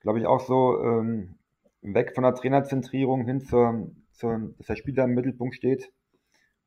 glaube 0.00 0.18
ich, 0.18 0.26
auch 0.26 0.40
so 0.40 0.76
ähm, 0.82 1.38
weg 1.82 2.16
von 2.16 2.24
der 2.24 2.34
Trainerzentrierung 2.34 3.24
hin 3.24 3.42
zur, 3.42 3.92
zur, 4.10 4.52
dass 4.58 4.66
der 4.66 4.74
Spieler 4.74 5.04
im 5.04 5.14
Mittelpunkt 5.14 5.54
steht. 5.54 5.92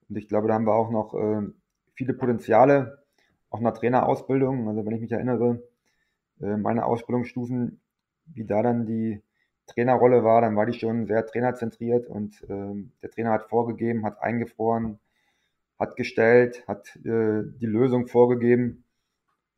Und 0.07 0.15
ich 0.15 0.29
glaube, 0.29 0.47
da 0.47 0.53
haben 0.53 0.65
wir 0.65 0.73
auch 0.73 0.91
noch 0.91 1.13
äh, 1.13 1.45
viele 1.93 2.13
Potenziale, 2.13 2.98
auch 3.49 3.59
in 3.59 3.65
der 3.65 3.73
Trainerausbildung. 3.73 4.67
Also 4.67 4.85
wenn 4.85 4.95
ich 4.95 5.01
mich 5.01 5.11
erinnere, 5.11 5.61
äh, 6.41 6.57
meine 6.57 6.85
Ausbildungsstufen, 6.85 7.81
wie 8.25 8.45
da 8.45 8.61
dann 8.61 8.85
die 8.85 9.21
Trainerrolle 9.67 10.23
war, 10.23 10.41
dann 10.41 10.55
war 10.55 10.65
die 10.65 10.77
schon 10.77 11.05
sehr 11.05 11.25
trainerzentriert 11.25 12.07
und 12.07 12.45
ähm, 12.49 12.91
der 13.01 13.11
Trainer 13.11 13.31
hat 13.31 13.49
vorgegeben, 13.49 14.05
hat 14.05 14.21
eingefroren, 14.21 14.99
hat 15.77 15.95
gestellt, 15.95 16.67
hat 16.67 16.95
äh, 16.97 17.43
die 17.43 17.65
Lösung 17.65 18.07
vorgegeben. 18.07 18.83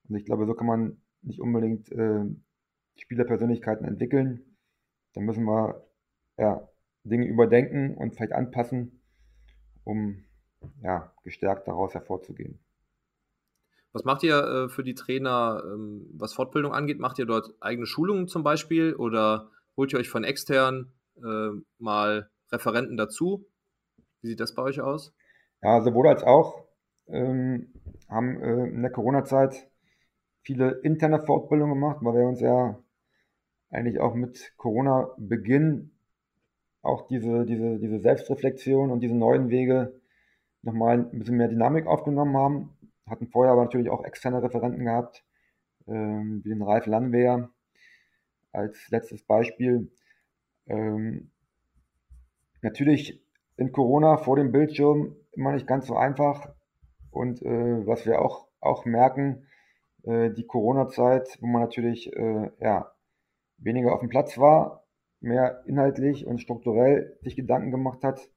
Und 0.10 0.17
ich 0.17 0.25
glaube, 0.25 0.45
so 0.45 0.54
kann 0.54 0.67
man 0.67 1.01
nicht 1.21 1.39
unbedingt 1.39 1.91
äh, 1.91 2.25
Spielerpersönlichkeiten 2.97 3.88
entwickeln. 3.88 4.58
Da 5.13 5.21
müssen 5.21 5.45
wir 5.45 5.84
ja, 6.38 6.67
Dinge 7.04 7.25
überdenken 7.25 7.95
und 7.95 8.15
vielleicht 8.15 8.34
anpassen, 8.34 9.01
um 9.84 10.23
ja, 10.84 11.13
gestärkt 11.23 11.67
daraus 11.67 11.93
hervorzugehen. 11.93 12.60
Was 13.93 14.04
macht 14.06 14.23
ihr 14.23 14.38
äh, 14.38 14.69
für 14.69 14.84
die 14.84 14.95
Trainer, 14.95 15.62
ähm, 15.65 16.10
was 16.13 16.34
Fortbildung 16.34 16.73
angeht? 16.73 16.99
Macht 16.99 17.19
ihr 17.19 17.25
dort 17.25 17.54
eigene 17.60 17.86
Schulungen 17.86 18.27
zum 18.27 18.43
Beispiel 18.43 18.93
oder 18.95 19.51
Holt 19.77 19.93
ihr 19.93 19.99
euch 19.99 20.10
von 20.10 20.23
extern 20.23 20.91
äh, 21.17 21.49
mal 21.80 22.30
Referenten 22.51 22.97
dazu? 22.97 23.45
Wie 24.21 24.27
sieht 24.27 24.39
das 24.39 24.54
bei 24.54 24.62
euch 24.62 24.82
aus? 24.82 25.13
Ja, 25.62 25.82
sowohl 25.82 26.08
als 26.08 26.23
auch. 26.23 26.65
Ähm, 27.08 27.73
haben 28.10 28.39
äh, 28.41 28.67
in 28.67 28.82
der 28.82 28.91
Corona-Zeit 28.91 29.69
viele 30.43 30.71
interne 30.84 31.19
Fortbildungen 31.19 31.75
gemacht, 31.75 31.97
weil 32.01 32.13
wir 32.13 32.27
uns 32.27 32.41
ja 32.41 32.77
eigentlich 33.69 33.99
auch 33.99 34.13
mit 34.13 34.54
Corona-Beginn 34.58 35.91
auch 36.82 37.08
diese, 37.08 37.45
diese, 37.45 37.80
diese 37.80 37.99
Selbstreflexion 37.99 38.91
und 38.91 38.99
diese 38.99 39.15
neuen 39.15 39.49
Wege 39.49 39.99
nochmal 40.62 40.99
ein 40.99 41.19
bisschen 41.19 41.38
mehr 41.38 41.47
Dynamik 41.47 41.88
aufgenommen 41.88 42.36
haben. 42.36 42.77
Hatten 43.12 43.28
vorher 43.28 43.52
aber 43.52 43.63
natürlich 43.63 43.89
auch 43.89 44.06
externe 44.06 44.41
Referenten 44.41 44.86
gehabt, 44.86 45.26
ähm, 45.86 46.41
wie 46.45 46.50
den 46.50 46.62
Ralf 46.62 46.86
Landwehr, 46.86 47.50
als 48.54 48.89
letztes 48.89 49.21
Beispiel. 49.24 49.91
Ähm, 50.65 51.30
natürlich 52.62 53.21
in 53.58 53.74
Corona 53.74 54.15
vor 54.15 54.38
dem 54.38 54.54
Bildschirm 54.54 55.17
immer 55.34 55.52
nicht 55.52 55.67
ganz 55.67 55.88
so 55.88 55.97
einfach. 55.97 56.54
Und 57.10 57.41
äh, 57.41 57.86
was 57.86 58.06
wir 58.06 58.21
auch, 58.21 58.47
auch 58.62 58.86
merken, 58.86 59.45
äh, 60.04 60.32
die 60.32 60.47
Corona-Zeit, 60.47 61.38
wo 61.41 61.47
man 61.47 61.63
natürlich 61.63 62.15
äh, 62.15 62.50
ja, 62.62 62.93
weniger 63.58 63.93
auf 63.93 64.00
dem 64.00 64.10
Platz 64.10 64.38
war, 64.38 64.86
mehr 65.19 65.63
inhaltlich 65.65 66.26
und 66.26 66.39
strukturell 66.39 67.17
sich 67.24 67.36
Gedanken 67.36 67.71
gemacht 67.71 68.06
hat, 68.06 68.30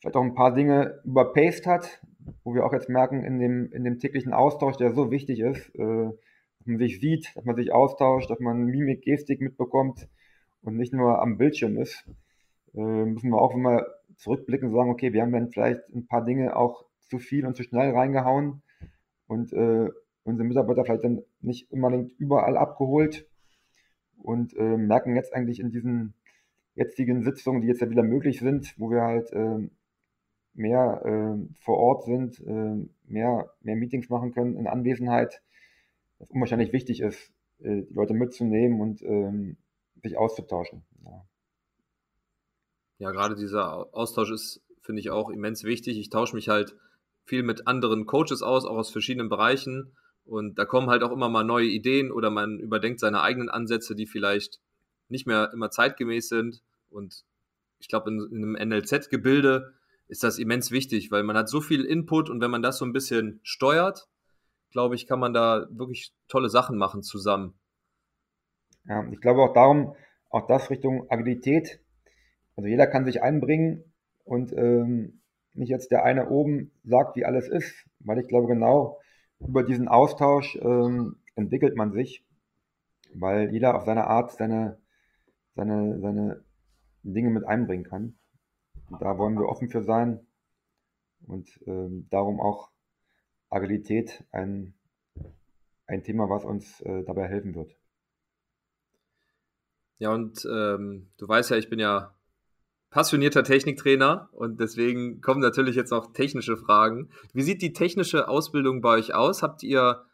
vielleicht 0.00 0.16
auch 0.16 0.22
ein 0.22 0.34
paar 0.34 0.52
Dinge 0.52 1.00
überpaced 1.04 1.66
hat, 1.68 2.02
wo 2.42 2.54
wir 2.54 2.64
auch 2.64 2.72
jetzt 2.72 2.88
merken, 2.88 3.24
in 3.24 3.38
dem, 3.38 3.72
in 3.72 3.84
dem 3.84 3.98
täglichen 3.98 4.32
Austausch, 4.32 4.76
der 4.76 4.92
so 4.92 5.10
wichtig 5.10 5.40
ist, 5.40 5.74
äh, 5.74 6.10
dass 6.58 6.66
man 6.66 6.78
sich 6.78 7.00
sieht, 7.00 7.34
dass 7.36 7.44
man 7.44 7.56
sich 7.56 7.72
austauscht, 7.72 8.30
dass 8.30 8.40
man 8.40 8.64
Mimik, 8.64 9.02
Gestik 9.02 9.40
mitbekommt 9.40 10.08
und 10.62 10.76
nicht 10.76 10.92
nur 10.92 11.20
am 11.20 11.36
Bildschirm 11.36 11.76
ist, 11.76 12.08
äh, 12.74 12.80
müssen 12.80 13.30
wir 13.30 13.40
auch 13.40 13.54
immer 13.54 13.84
zurückblicken 14.16 14.68
und 14.68 14.74
sagen, 14.74 14.90
okay, 14.90 15.12
wir 15.12 15.22
haben 15.22 15.32
dann 15.32 15.50
vielleicht 15.50 15.82
ein 15.94 16.06
paar 16.06 16.24
Dinge 16.24 16.56
auch 16.56 16.84
zu 17.00 17.18
viel 17.18 17.46
und 17.46 17.56
zu 17.56 17.62
schnell 17.62 17.90
reingehauen 17.90 18.62
und 19.26 19.52
äh, 19.52 19.88
unsere 20.24 20.48
Mitarbeiter 20.48 20.84
vielleicht 20.84 21.04
dann 21.04 21.22
nicht 21.40 21.70
unbedingt 21.70 22.12
überall 22.18 22.56
abgeholt 22.56 23.26
und 24.16 24.54
äh, 24.56 24.76
merken 24.76 25.16
jetzt 25.16 25.34
eigentlich 25.34 25.60
in 25.60 25.70
diesen 25.70 26.14
jetzigen 26.74 27.22
Sitzungen, 27.22 27.60
die 27.60 27.68
jetzt 27.68 27.80
ja 27.80 27.90
wieder 27.90 28.02
möglich 28.02 28.40
sind, 28.40 28.74
wo 28.78 28.90
wir 28.90 29.02
halt 29.02 29.32
äh, 29.32 29.68
mehr 30.54 31.02
äh, 31.04 31.54
vor 31.60 31.78
Ort 31.78 32.04
sind, 32.04 32.40
äh, 32.40 32.88
mehr, 33.06 33.50
mehr 33.60 33.76
Meetings 33.76 34.08
machen 34.08 34.32
können 34.32 34.56
in 34.56 34.66
Anwesenheit, 34.66 35.42
das 36.18 36.30
unwahrscheinlich 36.30 36.72
wichtig 36.72 37.00
ist, 37.00 37.32
äh, 37.60 37.82
die 37.82 37.94
Leute 37.94 38.14
mitzunehmen 38.14 38.80
und 38.80 39.02
ähm, 39.02 39.56
sich 40.02 40.16
auszutauschen. 40.16 40.84
Ja. 41.04 41.24
ja, 42.98 43.10
gerade 43.10 43.34
dieser 43.34 43.94
Austausch 43.94 44.30
ist, 44.30 44.62
finde 44.80 45.00
ich, 45.00 45.10
auch 45.10 45.30
immens 45.30 45.64
wichtig. 45.64 45.98
Ich 45.98 46.10
tausche 46.10 46.36
mich 46.36 46.48
halt 46.48 46.76
viel 47.24 47.42
mit 47.42 47.66
anderen 47.66 48.06
Coaches 48.06 48.42
aus, 48.42 48.64
auch 48.64 48.76
aus 48.76 48.90
verschiedenen 48.90 49.28
Bereichen. 49.28 49.96
Und 50.24 50.58
da 50.58 50.64
kommen 50.64 50.88
halt 50.88 51.02
auch 51.02 51.12
immer 51.12 51.28
mal 51.28 51.44
neue 51.44 51.66
Ideen 51.66 52.10
oder 52.10 52.30
man 52.30 52.58
überdenkt 52.58 53.00
seine 53.00 53.22
eigenen 53.22 53.50
Ansätze, 53.50 53.94
die 53.94 54.06
vielleicht 54.06 54.60
nicht 55.08 55.26
mehr 55.26 55.50
immer 55.52 55.70
zeitgemäß 55.70 56.28
sind. 56.28 56.62
Und 56.90 57.24
ich 57.78 57.88
glaube, 57.88 58.10
in, 58.10 58.20
in 58.30 58.56
einem 58.56 58.68
NLZ-Gebilde 58.68 59.74
ist 60.08 60.22
das 60.22 60.38
immens 60.38 60.70
wichtig, 60.70 61.10
weil 61.10 61.22
man 61.22 61.36
hat 61.36 61.48
so 61.48 61.60
viel 61.60 61.84
Input 61.84 62.30
und 62.30 62.40
wenn 62.40 62.50
man 62.50 62.62
das 62.62 62.78
so 62.78 62.84
ein 62.84 62.92
bisschen 62.92 63.40
steuert, 63.42 64.08
glaube 64.70 64.94
ich, 64.94 65.06
kann 65.06 65.20
man 65.20 65.32
da 65.32 65.66
wirklich 65.70 66.12
tolle 66.28 66.48
Sachen 66.48 66.76
machen 66.76 67.02
zusammen. 67.02 67.54
Ja, 68.86 69.06
ich 69.10 69.20
glaube 69.20 69.42
auch 69.42 69.54
darum, 69.54 69.94
auch 70.30 70.46
das 70.46 70.68
Richtung 70.68 71.10
Agilität. 71.10 71.80
Also 72.56 72.68
jeder 72.68 72.86
kann 72.86 73.04
sich 73.04 73.22
einbringen 73.22 73.84
und 74.24 74.52
ähm, 74.52 75.20
nicht 75.54 75.70
jetzt 75.70 75.90
der 75.90 76.04
eine 76.04 76.28
oben 76.28 76.72
sagt, 76.84 77.16
wie 77.16 77.24
alles 77.24 77.48
ist, 77.48 77.88
weil 78.00 78.18
ich 78.18 78.28
glaube, 78.28 78.48
genau 78.48 79.00
über 79.40 79.62
diesen 79.62 79.88
Austausch 79.88 80.56
ähm, 80.56 81.16
entwickelt 81.34 81.76
man 81.76 81.92
sich, 81.92 82.24
weil 83.14 83.52
jeder 83.52 83.76
auf 83.76 83.84
seine 83.84 84.06
Art 84.06 84.32
seine, 84.32 84.78
seine, 85.54 86.00
seine 86.00 86.44
Dinge 87.02 87.30
mit 87.30 87.44
einbringen 87.44 87.84
kann. 87.84 88.18
Da 88.90 89.18
wollen 89.18 89.36
wir 89.36 89.48
offen 89.48 89.68
für 89.68 89.82
sein 89.82 90.26
und 91.26 91.60
ähm, 91.66 92.06
darum 92.10 92.40
auch 92.40 92.70
Agilität 93.50 94.24
ein, 94.30 94.74
ein 95.86 96.02
Thema, 96.02 96.28
was 96.28 96.44
uns 96.44 96.80
äh, 96.82 97.02
dabei 97.04 97.28
helfen 97.28 97.54
wird. 97.54 97.76
Ja, 99.98 100.12
und 100.12 100.44
ähm, 100.44 101.08
du 101.16 101.28
weißt 101.28 101.50
ja, 101.50 101.56
ich 101.56 101.70
bin 101.70 101.78
ja 101.78 102.14
passionierter 102.90 103.42
Techniktrainer 103.42 104.28
und 104.32 104.60
deswegen 104.60 105.20
kommen 105.20 105.40
natürlich 105.40 105.76
jetzt 105.76 105.90
noch 105.90 106.12
technische 106.12 106.56
Fragen. 106.56 107.10
Wie 107.32 107.42
sieht 107.42 107.62
die 107.62 107.72
technische 107.72 108.28
Ausbildung 108.28 108.80
bei 108.80 108.98
euch 108.98 109.14
aus? 109.14 109.42
Habt 109.42 109.62
ihr 109.62 110.04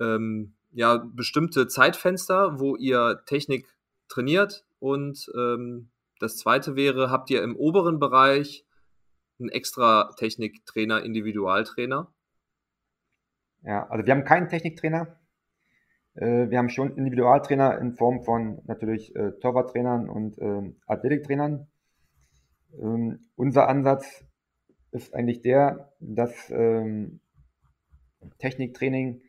ähm, 0.00 0.54
ja 0.72 0.96
bestimmte 0.96 1.66
Zeitfenster, 1.66 2.58
wo 2.58 2.76
ihr 2.76 3.22
Technik 3.26 3.66
trainiert? 4.08 4.64
Und 4.78 5.30
ähm, 5.36 5.90
das 6.20 6.36
zweite 6.36 6.76
wäre, 6.76 7.10
habt 7.10 7.30
ihr 7.30 7.42
im 7.42 7.56
oberen 7.56 7.98
Bereich 7.98 8.66
einen 9.38 9.50
extra 9.50 10.12
Techniktrainer, 10.16 11.02
Individualtrainer? 11.02 12.12
Ja, 13.62 13.86
also 13.88 14.06
wir 14.06 14.14
haben 14.14 14.24
keinen 14.24 14.48
Techniktrainer. 14.48 15.18
Äh, 16.14 16.50
wir 16.50 16.58
haben 16.58 16.68
schon 16.68 16.96
Individualtrainer 16.96 17.78
in 17.78 17.94
Form 17.94 18.22
von 18.22 18.62
natürlich 18.66 19.14
äh, 19.16 19.32
Torwarttrainern 19.40 20.08
und 20.08 20.38
äh, 20.38 20.74
Athletiktrainern. 20.86 21.66
Ähm, 22.78 23.26
unser 23.36 23.68
Ansatz 23.68 24.24
ist 24.92 25.14
eigentlich 25.14 25.42
der, 25.42 25.92
dass 25.98 26.50
ähm, 26.50 27.20
Techniktraining 28.38 29.22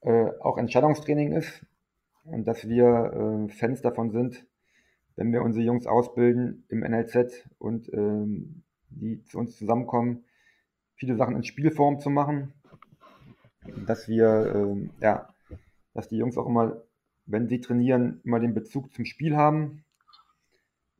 äh, 0.00 0.30
auch 0.40 0.58
Entscheidungstraining 0.58 1.32
ist 1.32 1.64
und 2.24 2.46
dass 2.46 2.68
wir 2.68 3.48
Fans 3.56 3.80
davon 3.80 4.10
sind, 4.10 4.44
wenn 5.18 5.32
wir 5.32 5.42
unsere 5.42 5.64
Jungs 5.64 5.86
ausbilden 5.86 6.64
im 6.68 6.80
NLZ 6.80 7.48
und 7.58 7.92
ähm, 7.92 8.62
die 8.88 9.22
zu 9.24 9.38
uns 9.38 9.56
zusammenkommen, 9.56 10.24
viele 10.94 11.16
Sachen 11.16 11.36
in 11.36 11.44
Spielform 11.44 12.00
zu 12.00 12.08
machen, 12.08 12.54
dass 13.86 14.08
wir 14.08 14.52
ähm, 14.54 14.90
ja 15.00 15.28
dass 15.98 16.08
die 16.08 16.16
Jungs 16.16 16.38
auch 16.38 16.46
immer, 16.46 16.84
wenn 17.26 17.48
sie 17.48 17.60
trainieren, 17.60 18.20
immer 18.22 18.38
den 18.38 18.54
Bezug 18.54 18.94
zum 18.94 19.04
Spiel 19.04 19.36
haben. 19.36 19.84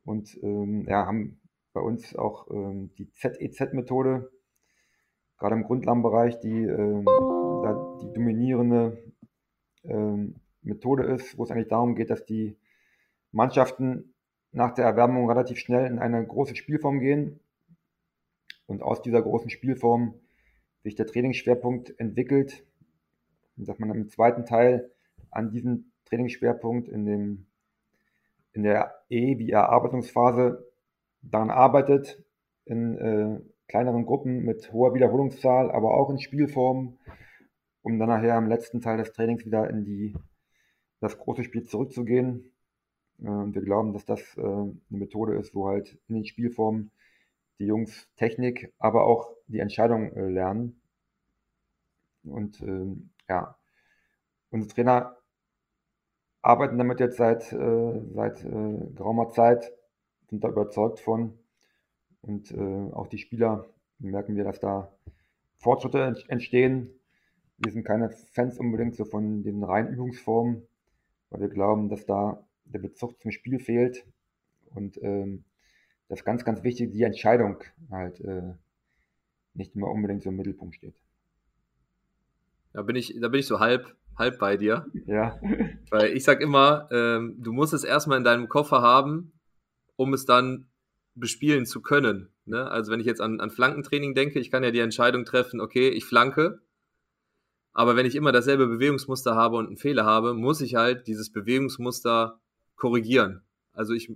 Und 0.03 0.37
ähm, 0.43 0.85
ja, 0.89 1.05
haben 1.05 1.39
bei 1.71 1.79
uns 1.79 2.17
auch 2.17 2.51
ähm, 2.51 2.91
die 2.97 3.09
ZEZ-Methode, 3.13 4.29
gerade 5.37 5.55
im 5.55 5.63
Grundlagenbereich, 5.63 6.41
die, 6.41 6.65
ähm, 6.65 7.05
da 7.05 7.97
die 8.01 8.11
dominierende 8.11 9.01
ähm, 9.85 10.35
Methode 10.63 11.03
ist, 11.03 11.37
wo 11.37 11.43
es 11.43 11.51
eigentlich 11.51 11.69
darum 11.69 11.95
geht, 11.95 12.09
dass 12.09 12.25
die 12.25 12.57
Mannschaften 13.31 14.13
nach 14.51 14.73
der 14.73 14.85
Erwärmung 14.85 15.29
relativ 15.29 15.59
schnell 15.59 15.85
in 15.85 15.99
eine 15.99 16.25
große 16.25 16.55
Spielform 16.55 16.99
gehen 16.99 17.39
und 18.65 18.81
aus 18.81 19.01
dieser 19.01 19.21
großen 19.21 19.49
Spielform 19.49 20.15
sich 20.83 20.95
der 20.95 21.07
Trainingsschwerpunkt 21.07 21.99
entwickelt 21.99 22.63
dass 23.65 23.79
man 23.79 23.91
im 23.91 24.09
zweiten 24.09 24.45
Teil 24.45 24.91
an 25.31 25.51
diesem 25.51 25.91
Trainingsschwerpunkt 26.05 26.87
in, 26.89 27.05
dem, 27.05 27.45
in 28.53 28.63
der 28.63 28.95
E- 29.09 29.37
wie 29.37 29.51
Erarbeitungsphase 29.51 30.65
daran 31.21 31.49
arbeitet, 31.49 32.23
in 32.65 32.97
äh, 32.97 33.39
kleineren 33.67 34.05
Gruppen 34.05 34.43
mit 34.43 34.71
hoher 34.71 34.93
Wiederholungszahl, 34.93 35.71
aber 35.71 35.93
auch 35.93 36.09
in 36.09 36.19
Spielformen, 36.19 36.97
um 37.81 37.99
dann 37.99 38.09
nachher 38.09 38.37
im 38.37 38.47
letzten 38.47 38.81
Teil 38.81 38.97
des 38.97 39.11
Trainings 39.11 39.45
wieder 39.45 39.69
in 39.69 39.83
die, 39.83 40.15
das 40.99 41.17
große 41.17 41.43
Spiel 41.43 41.63
zurückzugehen. 41.63 42.48
Äh, 43.21 43.25
wir 43.25 43.61
glauben, 43.61 43.93
dass 43.93 44.05
das 44.05 44.21
äh, 44.37 44.41
eine 44.41 44.79
Methode 44.89 45.35
ist, 45.35 45.53
wo 45.55 45.67
halt 45.67 45.97
in 46.07 46.15
den 46.15 46.25
Spielformen 46.25 46.91
die 47.59 47.65
Jungs 47.65 48.07
Technik, 48.15 48.73
aber 48.79 49.05
auch 49.05 49.33
die 49.47 49.59
Entscheidung 49.59 50.13
äh, 50.13 50.29
lernen. 50.29 50.81
Und 52.23 52.61
ähm, 52.61 53.11
ja, 53.27 53.57
unsere 54.49 54.73
Trainer 54.73 55.17
arbeiten 56.41 56.77
damit 56.77 56.99
jetzt 57.01 57.17
seit, 57.17 57.43
seit 57.43 58.41
geraumer 58.41 59.29
Zeit, 59.29 59.73
sind 60.29 60.41
da 60.41 60.47
überzeugt 60.47 60.99
von. 61.01 61.37
Und 62.21 62.57
auch 62.93 63.07
die 63.07 63.17
Spieler 63.17 63.65
merken 63.99 64.37
wir, 64.37 64.45
dass 64.45 64.61
da 64.61 64.89
Fortschritte 65.57 66.15
entstehen. 66.29 66.89
Wir 67.57 67.73
sind 67.73 67.83
keine 67.83 68.09
Fans 68.09 68.57
unbedingt 68.57 68.95
so 68.95 69.03
von 69.03 69.43
den 69.43 69.63
reinen 69.65 69.93
Übungsformen, 69.93 70.65
weil 71.29 71.41
wir 71.41 71.49
glauben, 71.49 71.89
dass 71.89 72.05
da 72.05 72.41
der 72.69 72.79
Bezug 72.79 73.19
zum 73.19 73.31
Spiel 73.31 73.59
fehlt. 73.59 74.05
Und 74.73 75.01
ähm, 75.01 75.43
das 76.07 76.19
ist 76.19 76.25
ganz, 76.25 76.45
ganz 76.45 76.63
wichtig, 76.63 76.91
die 76.91 77.03
Entscheidung 77.03 77.63
halt 77.91 78.19
äh, 78.21 78.53
nicht 79.53 79.75
immer 79.75 79.89
unbedingt 79.89 80.23
so 80.23 80.29
im 80.29 80.37
Mittelpunkt 80.37 80.75
steht. 80.75 80.95
Da 82.73 82.83
bin 82.83 82.95
ich, 82.95 83.15
da 83.19 83.27
bin 83.27 83.39
ich 83.39 83.47
so 83.47 83.59
halb, 83.59 83.95
halb 84.17 84.39
bei 84.39 84.57
dir. 84.57 84.85
Ja. 85.05 85.39
Weil 85.89 86.15
ich 86.15 86.23
sag 86.23 86.41
immer, 86.41 86.87
ähm, 86.91 87.35
du 87.39 87.51
musst 87.51 87.73
es 87.73 87.83
erstmal 87.83 88.17
in 88.17 88.23
deinem 88.23 88.47
Koffer 88.47 88.81
haben, 88.81 89.33
um 89.95 90.13
es 90.13 90.25
dann 90.25 90.67
bespielen 91.15 91.65
zu 91.65 91.81
können. 91.81 92.29
Ne? 92.45 92.69
Also 92.69 92.91
wenn 92.91 92.99
ich 92.99 93.05
jetzt 93.05 93.21
an, 93.21 93.39
an 93.39 93.49
Flankentraining 93.49 94.13
denke, 94.13 94.39
ich 94.39 94.51
kann 94.51 94.63
ja 94.63 94.71
die 94.71 94.79
Entscheidung 94.79 95.25
treffen, 95.25 95.59
okay, 95.59 95.89
ich 95.89 96.05
flanke, 96.05 96.61
aber 97.73 97.95
wenn 97.95 98.05
ich 98.05 98.15
immer 98.15 98.31
dasselbe 98.31 98.67
Bewegungsmuster 98.67 99.35
habe 99.35 99.57
und 99.57 99.67
einen 99.67 99.77
Fehler 99.77 100.05
habe, 100.05 100.33
muss 100.33 100.61
ich 100.61 100.75
halt 100.75 101.07
dieses 101.07 101.31
Bewegungsmuster 101.31 102.39
korrigieren. 102.79 103.43
Also 103.73 103.93
ich 103.93 104.11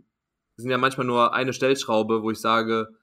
sind 0.56 0.70
ja 0.70 0.78
manchmal 0.78 1.08
nur 1.08 1.34
eine 1.34 1.54
Stellschraube, 1.54 2.22
wo 2.22 2.32
ich 2.32 2.40
sage, 2.40 2.96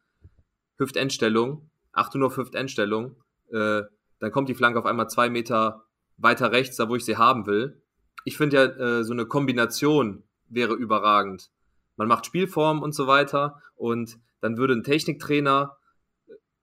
Hüftendstellung, 0.79 1.71
achte 1.93 2.19
nur 2.19 2.29
auf 2.29 2.37
Hüftendstellung, 2.37 3.17
äh, 3.51 3.83
dann 4.19 4.33
kommt 4.33 4.49
die 4.49 4.55
Flanke 4.55 4.79
auf 4.79 4.87
einmal 4.87 5.09
zwei 5.09 5.31
Meter 5.31 5.85
weiter 6.17 6.53
rechts, 6.53 6.77
da 6.77 6.89
wo 6.89 6.97
ich 6.97 7.05
sie 7.05 7.17
haben 7.17 7.47
will. 7.47 7.83
Ich 8.25 8.37
finde 8.37 8.57
ja, 8.57 8.65
äh, 8.65 9.05
so 9.05 9.13
eine 9.13 9.27
Kombination 9.27 10.23
wäre 10.49 10.75
überragend. 10.75 11.51
Man 11.97 12.09
macht 12.09 12.27
Spielform 12.27 12.83
und 12.83 12.95
so 12.95 13.07
weiter 13.07 13.61
und 13.75 14.19
dann 14.41 14.57
würde 14.57 14.75
ein 14.75 14.85
Techniktrainer, 14.85 15.77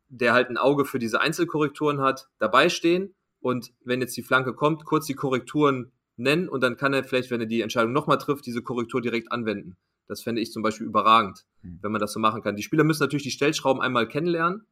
der 0.08 0.34
halt 0.34 0.50
ein 0.50 0.58
Auge 0.58 0.86
für 0.86 1.00
diese 1.00 1.22
Einzelkorrekturen 1.22 2.02
hat, 2.02 2.30
dabei 2.40 2.70
stehen 2.70 3.14
und 3.40 3.74
wenn 3.84 4.02
jetzt 4.02 4.16
die 4.18 4.24
Flanke 4.24 4.54
kommt, 4.54 4.86
kurz 4.86 5.06
die 5.06 5.16
Korrekturen 5.16 5.92
nennen 6.18 6.50
und 6.50 6.62
dann 6.62 6.78
kann 6.78 6.94
er 6.94 7.04
vielleicht, 7.04 7.32
wenn 7.32 7.42
er 7.42 7.48
die 7.48 7.62
Entscheidung 7.62 7.94
nochmal 7.94 8.18
trifft, 8.18 8.46
diese 8.46 8.62
Korrektur 8.62 9.02
direkt 9.02 9.32
anwenden. 9.32 9.78
Das 10.08 10.22
fände 10.22 10.42
ich 10.42 10.52
zum 10.52 10.64
Beispiel 10.64 10.88
überragend, 10.88 11.46
mhm. 11.62 11.80
wenn 11.82 11.92
man 11.92 12.02
das 12.02 12.14
so 12.14 12.20
machen 12.20 12.42
kann. 12.42 12.56
Die 12.56 12.64
Spieler 12.64 12.84
müssen 12.84 13.04
natürlich 13.04 13.24
die 13.24 13.32
Stellschrauben 13.32 13.82
einmal 13.82 14.08
kennenlernen. 14.08 14.66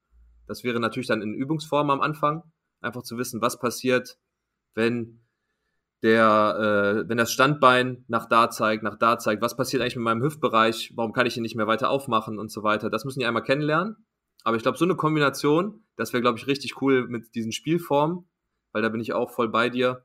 Das 0.47 0.63
wäre 0.63 0.79
natürlich 0.79 1.07
dann 1.07 1.21
in 1.21 1.33
Übungsform 1.33 1.89
am 1.89 2.01
Anfang. 2.01 2.43
Einfach 2.81 3.03
zu 3.03 3.17
wissen, 3.17 3.41
was 3.41 3.59
passiert, 3.59 4.17
wenn 4.73 5.21
der, 6.03 7.03
äh, 7.05 7.09
wenn 7.09 7.17
das 7.17 7.31
Standbein 7.31 8.05
nach 8.07 8.27
da 8.27 8.49
zeigt, 8.49 8.83
nach 8.83 8.97
da 8.97 9.17
zeigt, 9.17 9.41
was 9.41 9.57
passiert 9.57 9.81
eigentlich 9.81 9.95
mit 9.95 10.05
meinem 10.05 10.21
Hüftbereich, 10.21 10.93
warum 10.95 11.13
kann 11.13 11.25
ich 11.25 11.35
ihn 11.35 11.43
nicht 11.43 11.55
mehr 11.55 11.67
weiter 11.67 11.89
aufmachen 11.89 12.37
und 12.37 12.51
so 12.51 12.63
weiter. 12.63 12.89
Das 12.89 13.05
müssen 13.05 13.19
die 13.19 13.25
einmal 13.25 13.43
kennenlernen. 13.43 13.95
Aber 14.43 14.55
ich 14.55 14.61
glaube, 14.61 14.77
so 14.77 14.85
eine 14.85 14.95
Kombination, 14.95 15.83
das 15.95 16.13
wäre, 16.13 16.21
glaube 16.21 16.37
ich, 16.37 16.45
richtig 16.45 16.79
cool 16.81 17.07
mit 17.07 17.33
diesen 17.33 17.51
Spielformen, 17.51 18.29
weil 18.71 18.83
da 18.83 18.89
bin 18.89 19.01
ich 19.01 19.13
auch 19.13 19.31
voll 19.31 19.49
bei 19.49 19.69
dir, 19.69 20.04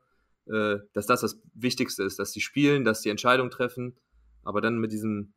äh, 0.51 0.79
dass 0.93 1.05
das 1.05 1.21
das 1.21 1.41
Wichtigste 1.53 2.03
ist, 2.03 2.19
dass 2.19 2.31
die 2.31 2.41
spielen, 2.41 2.83
dass 2.83 3.01
die 3.01 3.09
Entscheidung 3.09 3.49
treffen. 3.49 3.97
Aber 4.43 4.61
dann 4.61 4.79
mit 4.79 4.91
diesem, 4.91 5.33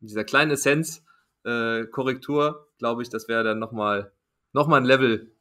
dieser 0.00 0.24
kleinen 0.24 0.52
Essenz, 0.52 1.04
äh, 1.44 1.84
Korrektur, 1.86 2.68
glaube 2.78 3.02
ich, 3.02 3.10
das 3.10 3.28
wäre 3.28 3.44
dann 3.44 3.58
nochmal 3.58 4.12
noch 4.52 4.68
mal 4.68 4.78
ein 4.78 4.84
Level 4.84 5.32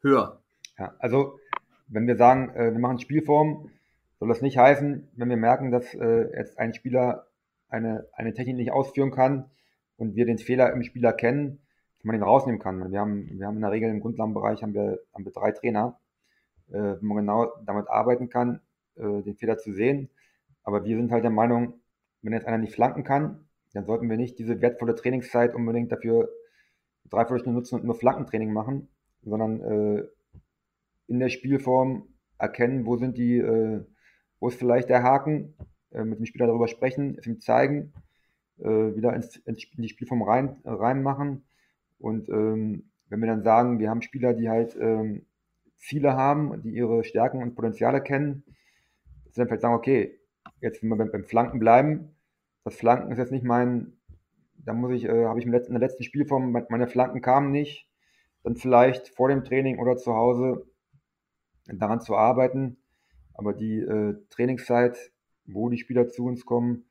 höher. 0.00 0.42
Ja, 0.78 0.94
also 0.98 1.38
wenn 1.88 2.06
wir 2.06 2.16
sagen, 2.16 2.50
äh, 2.54 2.72
wir 2.72 2.78
machen 2.78 2.98
Spielform, 2.98 3.70
soll 4.18 4.28
das 4.28 4.42
nicht 4.42 4.58
heißen, 4.58 5.08
wenn 5.16 5.28
wir 5.28 5.36
merken, 5.36 5.70
dass 5.70 5.94
äh, 5.94 6.36
jetzt 6.36 6.58
ein 6.58 6.74
Spieler 6.74 7.26
eine, 7.68 8.06
eine 8.14 8.32
Technik 8.32 8.56
nicht 8.56 8.72
ausführen 8.72 9.10
kann 9.10 9.50
und 9.96 10.16
wir 10.16 10.26
den 10.26 10.38
Fehler 10.38 10.72
im 10.72 10.82
Spieler 10.82 11.12
kennen, 11.12 11.60
dass 11.96 12.04
man 12.04 12.16
ihn 12.16 12.22
rausnehmen 12.22 12.60
kann. 12.60 12.90
Wir 12.90 13.00
haben, 13.00 13.28
wir 13.38 13.46
haben 13.46 13.56
in 13.56 13.62
der 13.62 13.70
Regel 13.70 13.90
im 13.90 14.00
Grundlagenbereich 14.00 14.62
haben 14.62 14.74
wir, 14.74 14.98
haben 15.12 15.24
wir 15.24 15.32
drei 15.32 15.52
Trainer, 15.52 15.98
äh, 16.70 16.96
wo 17.00 17.06
man 17.06 17.18
genau 17.18 17.52
damit 17.64 17.88
arbeiten 17.88 18.28
kann, 18.28 18.60
äh, 18.96 19.22
den 19.22 19.36
Fehler 19.36 19.58
zu 19.58 19.72
sehen. 19.72 20.10
Aber 20.62 20.84
wir 20.84 20.96
sind 20.96 21.10
halt 21.10 21.24
der 21.24 21.30
Meinung, 21.30 21.80
wenn 22.22 22.32
jetzt 22.32 22.46
einer 22.46 22.58
nicht 22.58 22.74
flanken 22.74 23.04
kann, 23.04 23.44
dann 23.74 23.84
sollten 23.84 24.08
wir 24.08 24.16
nicht 24.16 24.38
diese 24.38 24.60
wertvolle 24.60 24.94
Trainingszeit 24.94 25.54
unbedingt 25.54 25.92
dafür 25.92 26.30
dreiviertel 27.10 27.40
Stunde 27.40 27.58
nutzen 27.58 27.76
und 27.76 27.84
nur 27.84 27.94
Flankentraining 27.94 28.52
machen, 28.52 28.88
sondern 29.22 29.60
äh, 29.60 30.04
in 31.06 31.18
der 31.18 31.28
Spielform 31.28 32.08
erkennen, 32.38 32.86
wo 32.86 32.96
sind 32.96 33.18
die, 33.18 33.38
äh, 33.38 33.84
wo 34.40 34.48
ist 34.48 34.58
vielleicht 34.58 34.88
der 34.88 35.02
Haken, 35.02 35.54
äh, 35.90 36.04
mit 36.04 36.18
dem 36.18 36.26
Spieler 36.26 36.46
darüber 36.46 36.68
sprechen, 36.68 37.16
es 37.18 37.26
ihm 37.26 37.40
zeigen, 37.40 37.92
äh, 38.58 38.64
wieder 38.68 39.14
ins, 39.14 39.36
in 39.36 39.56
die 39.76 39.88
Spielform 39.88 40.22
rein, 40.22 40.56
reinmachen 40.64 41.44
und 41.98 42.28
ähm, 42.28 42.90
wenn 43.08 43.20
wir 43.20 43.26
dann 43.26 43.42
sagen, 43.42 43.78
wir 43.78 43.90
haben 43.90 44.02
Spieler, 44.02 44.34
die 44.34 44.48
halt 44.48 44.76
ähm, 44.80 45.26
Ziele 45.76 46.14
haben, 46.14 46.62
die 46.62 46.70
ihre 46.70 47.04
Stärken 47.04 47.42
und 47.42 47.54
Potenziale 47.54 48.02
kennen, 48.02 48.44
wir 49.36 49.42
dann 49.42 49.48
vielleicht 49.48 49.62
sagen, 49.62 49.74
okay, 49.74 50.18
jetzt 50.60 50.82
wenn 50.82 50.88
wir 50.90 50.96
beim, 50.96 51.10
beim 51.10 51.24
Flanken 51.24 51.58
bleiben, 51.58 52.16
das 52.64 52.76
Flanken 52.76 53.12
ist 53.12 53.18
jetzt 53.18 53.32
nicht 53.32 53.44
mein, 53.44 53.98
da 54.56 54.72
muss 54.72 54.92
ich, 54.92 55.04
äh, 55.04 55.26
habe 55.26 55.38
ich 55.38 55.46
in 55.46 55.52
der 55.52 55.78
letzten 55.78 56.02
Spielform, 56.02 56.52
meine 56.68 56.88
Flanken 56.88 57.20
kamen 57.20 57.50
nicht, 57.50 57.88
dann 58.42 58.56
vielleicht 58.56 59.08
vor 59.08 59.28
dem 59.28 59.44
Training 59.44 59.78
oder 59.78 59.96
zu 59.96 60.14
Hause 60.14 60.66
daran 61.66 62.00
zu 62.00 62.16
arbeiten. 62.16 62.76
Aber 63.32 63.52
die 63.52 63.78
äh, 63.80 64.14
Trainingszeit, 64.30 65.12
wo 65.46 65.68
die 65.68 65.78
Spieler 65.78 66.08
zu 66.08 66.24
uns 66.24 66.44
kommen, 66.44 66.84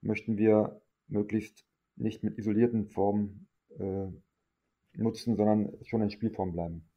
möchten 0.00 0.36
wir 0.36 0.80
möglichst 1.08 1.64
nicht 1.96 2.22
mit 2.24 2.38
isolierten 2.38 2.86
Formen 2.88 3.48
äh, 3.78 4.08
nutzen, 4.94 5.36
sondern 5.36 5.72
schon 5.84 6.02
in 6.02 6.10
Spielform 6.10 6.52
bleiben. 6.52 6.88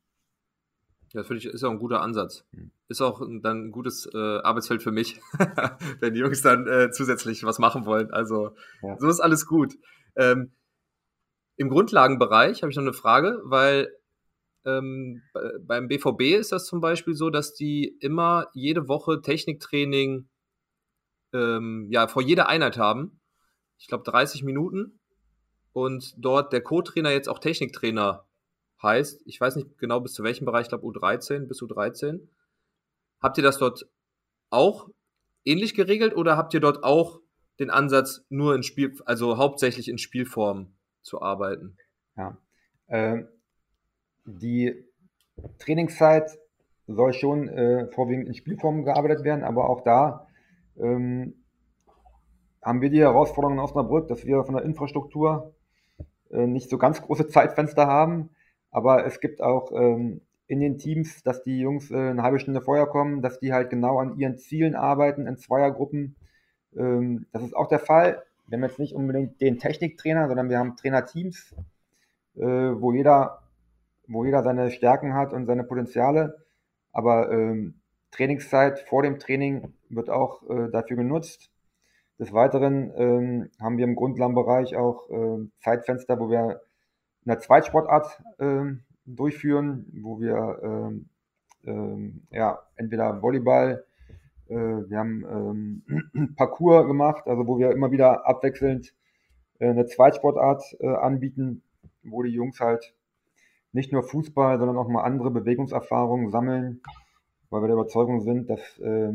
Ja, 1.13 1.23
finde 1.23 1.37
ich 1.37 1.45
ist 1.45 1.63
auch 1.63 1.71
ein 1.71 1.79
guter 1.79 2.01
Ansatz. 2.01 2.45
Hm. 2.51 2.71
Ist 2.89 3.01
auch 3.01 3.21
dann 3.41 3.67
ein 3.67 3.71
gutes 3.71 4.09
äh, 4.13 4.17
Arbeitsfeld 4.17 4.83
für 4.83 4.91
mich, 4.91 5.19
wenn 5.99 6.13
die 6.13 6.19
Jungs 6.19 6.41
dann 6.41 6.67
äh, 6.67 6.91
zusätzlich 6.91 7.43
was 7.43 7.59
machen 7.59 7.85
wollen. 7.85 8.11
Also 8.11 8.55
ja. 8.81 8.97
so 8.99 9.07
ist 9.07 9.19
alles 9.19 9.45
gut. 9.45 9.75
Ähm, 10.15 10.53
Im 11.55 11.69
Grundlagenbereich 11.69 12.61
habe 12.61 12.71
ich 12.71 12.77
noch 12.77 12.83
eine 12.83 12.93
Frage, 12.93 13.41
weil 13.45 13.93
ähm, 14.65 15.23
beim 15.61 15.87
BVB 15.87 16.37
ist 16.37 16.51
das 16.51 16.65
zum 16.65 16.81
Beispiel 16.81 17.13
so, 17.13 17.29
dass 17.29 17.53
die 17.53 17.97
immer 18.01 18.47
jede 18.53 18.89
Woche 18.89 19.21
Techniktraining 19.21 20.27
ähm, 21.33 21.87
ja, 21.89 22.07
vor 22.07 22.21
jeder 22.21 22.49
Einheit 22.49 22.77
haben. 22.77 23.21
Ich 23.77 23.87
glaube 23.87 24.03
30 24.03 24.43
Minuten. 24.43 24.99
Und 25.71 26.15
dort 26.17 26.53
der 26.53 26.61
Co-Trainer 26.61 27.11
jetzt 27.11 27.29
auch 27.29 27.39
Techniktrainer 27.39 28.26
heißt. 28.81 29.21
Ich 29.25 29.39
weiß 29.39 29.55
nicht 29.55 29.77
genau 29.77 29.99
bis 29.99 30.13
zu 30.13 30.23
welchem 30.23 30.45
Bereich, 30.45 30.63
ich 30.63 30.69
glaube 30.69 30.85
U13 30.85 31.47
bis 31.47 31.61
U13. 31.61 32.27
Habt 33.21 33.37
ihr 33.37 33.43
das 33.43 33.57
dort 33.57 33.87
auch 34.49 34.89
ähnlich 35.45 35.73
geregelt 35.73 36.15
oder 36.15 36.37
habt 36.37 36.53
ihr 36.53 36.59
dort 36.59 36.83
auch 36.83 37.19
den 37.59 37.69
Ansatz, 37.69 38.25
nur 38.29 38.53
in 38.55 38.63
Spiel, 38.63 38.95
also 39.05 39.37
hauptsächlich 39.37 39.89
in 39.89 39.97
Spielform 39.97 40.73
zu 41.01 41.21
arbeiten? 41.21 41.77
Ja. 42.15 42.37
Ähm, 42.89 43.27
die 44.25 44.85
Trainingszeit 45.59 46.37
soll 46.87 47.13
schon 47.13 47.47
äh, 47.49 47.87
vorwiegend 47.91 48.27
in 48.27 48.33
Spielform 48.33 48.83
gearbeitet 48.83 49.23
werden, 49.23 49.43
aber 49.43 49.69
auch 49.69 49.81
da 49.83 50.27
ähm, 50.77 51.33
haben 52.61 52.81
wir 52.81 52.89
die 52.89 52.99
Herausforderung 52.99 53.57
in 53.57 53.63
Osnabrück, 53.63 54.07
dass 54.07 54.25
wir 54.25 54.43
von 54.43 54.55
der 54.55 54.63
Infrastruktur 54.63 55.53
äh, 56.29 56.45
nicht 56.45 56.69
so 56.69 56.77
ganz 56.77 57.01
große 57.01 57.27
Zeitfenster 57.27 57.87
haben, 57.87 58.29
aber 58.71 59.05
es 59.05 59.19
gibt 59.19 59.41
auch 59.41 59.71
ähm, 59.71 60.21
in 60.47 60.59
den 60.59 60.77
Teams, 60.77 61.23
dass 61.23 61.43
die 61.43 61.59
Jungs 61.59 61.91
äh, 61.91 61.95
eine 61.95 62.23
halbe 62.23 62.39
Stunde 62.39 62.61
vorher 62.61 62.87
kommen, 62.87 63.21
dass 63.21 63.39
die 63.39 63.53
halt 63.53 63.69
genau 63.69 63.99
an 63.99 64.17
ihren 64.17 64.37
Zielen 64.37 64.75
arbeiten 64.75 65.27
in 65.27 65.37
Zweiergruppen. 65.37 66.15
Ähm, 66.75 67.25
das 67.31 67.43
ist 67.43 67.55
auch 67.55 67.67
der 67.67 67.79
Fall. 67.79 68.23
Wir 68.47 68.57
haben 68.57 68.63
jetzt 68.63 68.79
nicht 68.79 68.95
unbedingt 68.95 69.41
den 69.41 69.59
Techniktrainer, 69.59 70.27
sondern 70.27 70.49
wir 70.49 70.57
haben 70.57 70.77
Trainerteams, 70.77 71.53
äh, 72.35 72.41
wo 72.41 72.93
jeder 72.93 73.41
wo 74.07 74.23
jeder 74.23 74.41
seine 74.41 74.71
Stärken 74.71 75.13
hat 75.13 75.33
und 75.33 75.45
seine 75.45 75.63
Potenziale. 75.63 76.37
Aber 76.91 77.31
ähm, 77.31 77.81
Trainingszeit 78.11 78.79
vor 78.79 79.03
dem 79.03 79.19
Training 79.19 79.73
wird 79.89 80.09
auch 80.09 80.49
äh, 80.49 80.69
dafür 80.71 80.97
genutzt. 80.97 81.51
Des 82.19 82.33
Weiteren 82.33 82.91
ähm, 82.95 83.51
haben 83.59 83.77
wir 83.77 83.85
im 83.85 83.95
Grundlagenbereich 83.95 84.75
auch 84.75 85.09
äh, 85.09 85.45
Zeitfenster, 85.59 86.19
wo 86.19 86.29
wir 86.29 86.61
eine 87.27 87.39
Zweitsportart 87.39 88.21
äh, 88.39 88.65
durchführen, 89.05 89.85
wo 90.01 90.19
wir 90.19 90.59
ähm, 90.63 91.09
ähm, 91.65 92.21
ja, 92.31 92.59
entweder 92.75 93.21
Volleyball, 93.21 93.85
äh, 94.47 94.55
wir 94.55 94.97
haben 94.97 95.83
ähm, 96.15 96.33
Parcours 96.35 96.87
gemacht, 96.87 97.27
also 97.27 97.45
wo 97.47 97.59
wir 97.59 97.71
immer 97.71 97.91
wieder 97.91 98.27
abwechselnd 98.27 98.93
äh, 99.59 99.69
eine 99.69 99.85
Zweitsportart 99.85 100.77
äh, 100.79 100.87
anbieten, 100.87 101.63
wo 102.03 102.23
die 102.23 102.31
Jungs 102.31 102.59
halt 102.59 102.95
nicht 103.73 103.91
nur 103.91 104.03
Fußball, 104.03 104.57
sondern 104.57 104.77
auch 104.77 104.87
mal 104.87 105.03
andere 105.03 105.29
Bewegungserfahrungen 105.29 106.31
sammeln, 106.31 106.81
weil 107.49 107.61
wir 107.61 107.67
der 107.67 107.75
Überzeugung 107.75 108.21
sind, 108.21 108.49
dass 108.49 108.79
äh, 108.79 109.11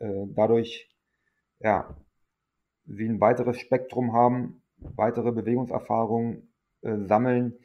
äh, 0.00 0.26
dadurch 0.34 0.90
ja, 1.60 1.94
sie 2.86 3.08
ein 3.08 3.20
weiteres 3.20 3.58
Spektrum 3.58 4.12
haben, 4.12 4.62
weitere 4.78 5.30
Bewegungserfahrungen 5.30 6.51
sammeln, 6.82 7.58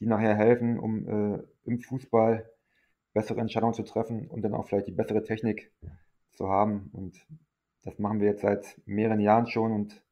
die 0.00 0.06
nachher 0.06 0.34
helfen, 0.34 0.78
um 0.78 1.08
äh, 1.08 1.42
im 1.64 1.80
Fußball 1.80 2.50
bessere 3.12 3.40
Entscheidungen 3.40 3.74
zu 3.74 3.82
treffen 3.82 4.28
und 4.28 4.42
dann 4.42 4.54
auch 4.54 4.66
vielleicht 4.66 4.88
die 4.88 4.92
bessere 4.92 5.22
Technik 5.22 5.70
zu 6.32 6.48
haben. 6.48 6.90
Und 6.92 7.26
das 7.82 7.98
machen 7.98 8.20
wir 8.20 8.28
jetzt 8.28 8.42
seit 8.42 8.80
mehreren 8.86 9.20
Jahren 9.20 9.46
schon 9.46 9.72
und 9.72 10.02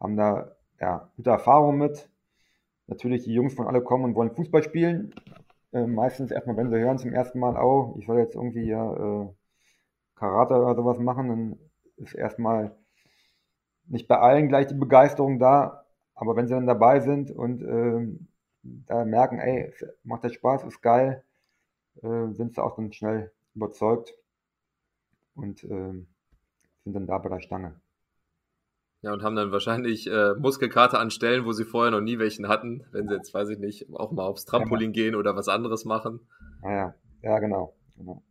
haben 0.00 0.16
da 0.16 0.56
ja, 0.80 1.10
gute 1.16 1.30
Erfahrungen 1.30 1.78
mit 1.78 2.08
natürlich 2.86 3.24
die 3.24 3.32
Jungs 3.32 3.54
von 3.54 3.66
alle 3.66 3.82
kommen 3.82 4.04
und 4.04 4.14
wollen 4.14 4.34
Fußball 4.34 4.62
spielen. 4.62 5.14
Äh, 5.72 5.86
meistens 5.86 6.30
erstmal, 6.30 6.56
wenn 6.56 6.70
sie 6.70 6.78
hören 6.78 6.98
zum 6.98 7.12
ersten 7.12 7.38
Mal, 7.38 7.56
oh, 7.56 7.96
ich 7.98 8.06
soll 8.06 8.18
jetzt 8.18 8.34
irgendwie 8.34 8.66
ja 8.66 8.92
äh, 8.92 9.28
Karate 10.14 10.54
oder 10.54 10.74
sowas 10.74 10.98
machen, 10.98 11.28
dann 11.28 11.58
ist 11.96 12.14
erstmal 12.14 12.76
nicht 13.86 14.08
bei 14.08 14.18
allen 14.18 14.48
gleich 14.48 14.66
die 14.66 14.74
Begeisterung 14.74 15.38
da, 15.38 15.85
aber 16.16 16.34
wenn 16.34 16.48
sie 16.48 16.54
dann 16.54 16.66
dabei 16.66 17.00
sind 17.00 17.30
und 17.30 17.62
äh, 17.62 18.08
da 18.86 19.04
merken, 19.04 19.38
ey, 19.38 19.72
macht 20.02 20.24
das 20.24 20.34
Spaß, 20.34 20.64
ist 20.64 20.82
geil, 20.82 21.22
äh, 22.02 22.32
sind 22.32 22.54
sie 22.54 22.62
auch 22.62 22.74
dann 22.76 22.92
schnell 22.92 23.30
überzeugt 23.54 24.14
und 25.34 25.62
äh, 25.64 26.04
sind 26.84 26.92
dann 26.92 27.06
da 27.06 27.18
bei 27.18 27.28
der 27.28 27.40
Stange. 27.40 27.80
Ja, 29.02 29.12
und 29.12 29.22
haben 29.22 29.36
dann 29.36 29.52
wahrscheinlich 29.52 30.10
äh, 30.10 30.34
Muskelkater 30.34 30.98
an 30.98 31.10
Stellen, 31.10 31.44
wo 31.44 31.52
sie 31.52 31.64
vorher 31.64 31.90
noch 31.92 32.00
nie 32.00 32.18
welchen 32.18 32.48
hatten, 32.48 32.84
wenn 32.90 33.06
sie 33.06 33.14
jetzt, 33.14 33.34
weiß 33.34 33.50
ich 33.50 33.58
nicht, 33.58 33.86
auch 33.94 34.10
mal 34.10 34.24
aufs 34.24 34.46
Trampolin 34.46 34.92
ja. 34.94 35.02
gehen 35.02 35.14
oder 35.14 35.36
was 35.36 35.48
anderes 35.48 35.84
machen. 35.84 36.20
Ja, 36.62 36.72
ja, 36.72 36.94
ja 37.22 37.38
genau. 37.38 37.76
genau. 37.96 38.22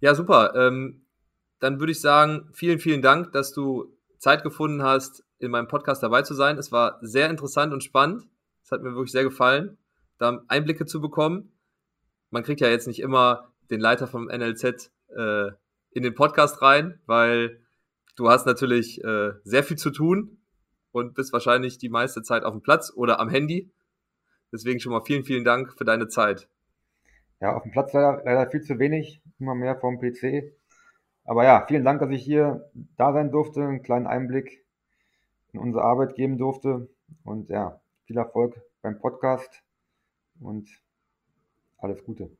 Ja, 0.00 0.14
super. 0.14 0.54
Ähm, 0.54 1.04
dann 1.58 1.80
würde 1.80 1.90
ich 1.90 2.00
sagen, 2.00 2.48
vielen, 2.52 2.78
vielen 2.78 3.02
Dank, 3.02 3.32
dass 3.32 3.52
du 3.52 3.92
Zeit 4.18 4.44
gefunden 4.44 4.82
hast, 4.82 5.24
in 5.38 5.50
meinem 5.50 5.68
Podcast 5.68 6.02
dabei 6.02 6.22
zu 6.22 6.34
sein. 6.34 6.58
Es 6.58 6.72
war 6.72 6.98
sehr 7.00 7.30
interessant 7.30 7.72
und 7.72 7.84
spannend. 7.84 8.28
Es 8.62 8.70
hat 8.70 8.82
mir 8.82 8.94
wirklich 8.94 9.12
sehr 9.12 9.24
gefallen, 9.24 9.78
da 10.18 10.42
Einblicke 10.48 10.86
zu 10.86 11.00
bekommen. 11.00 11.52
Man 12.30 12.42
kriegt 12.42 12.60
ja 12.60 12.68
jetzt 12.68 12.86
nicht 12.86 13.00
immer 13.00 13.52
den 13.70 13.80
Leiter 13.80 14.06
vom 14.06 14.26
NLZ 14.26 14.90
äh, 15.16 15.50
in 15.90 16.02
den 16.02 16.14
Podcast 16.14 16.60
rein, 16.60 17.00
weil 17.06 17.60
Du 18.18 18.28
hast 18.28 18.46
natürlich 18.46 19.02
äh, 19.04 19.30
sehr 19.44 19.62
viel 19.62 19.76
zu 19.76 19.90
tun 19.90 20.38
und 20.90 21.14
bist 21.14 21.32
wahrscheinlich 21.32 21.78
die 21.78 21.88
meiste 21.88 22.20
Zeit 22.20 22.42
auf 22.42 22.52
dem 22.52 22.62
Platz 22.62 22.92
oder 22.92 23.20
am 23.20 23.28
Handy. 23.28 23.70
Deswegen 24.52 24.80
schon 24.80 24.90
mal 24.90 25.02
vielen, 25.02 25.22
vielen 25.22 25.44
Dank 25.44 25.72
für 25.78 25.84
deine 25.84 26.08
Zeit. 26.08 26.48
Ja, 27.40 27.54
auf 27.54 27.62
dem 27.62 27.70
Platz 27.70 27.92
leider, 27.92 28.20
leider 28.24 28.50
viel 28.50 28.62
zu 28.62 28.80
wenig, 28.80 29.22
immer 29.38 29.54
mehr 29.54 29.76
vom 29.76 30.00
PC. 30.00 30.52
Aber 31.26 31.44
ja, 31.44 31.64
vielen 31.68 31.84
Dank, 31.84 32.00
dass 32.00 32.10
ich 32.10 32.24
hier 32.24 32.68
da 32.96 33.12
sein 33.12 33.30
durfte, 33.30 33.62
einen 33.62 33.84
kleinen 33.84 34.08
Einblick 34.08 34.66
in 35.52 35.60
unsere 35.60 35.84
Arbeit 35.84 36.14
geben 36.14 36.38
durfte. 36.38 36.88
Und 37.24 37.48
ja, 37.48 37.80
viel 38.04 38.16
Erfolg 38.16 38.60
beim 38.82 38.98
Podcast 38.98 39.62
und 40.40 40.68
alles 41.78 42.04
Gute. 42.04 42.30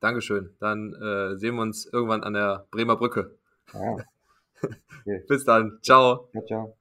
Dankeschön. 0.00 0.54
Dann 0.60 0.94
äh, 0.94 1.38
sehen 1.38 1.56
wir 1.56 1.62
uns 1.62 1.86
irgendwann 1.86 2.22
an 2.22 2.34
der 2.34 2.66
Bremer 2.70 2.96
Brücke. 2.96 3.38
Ja. 3.72 3.96
Okay. 5.02 5.22
Bis 5.28 5.44
dann. 5.44 5.78
Ciao. 5.82 6.30
Ciao, 6.32 6.44
ciao. 6.46 6.76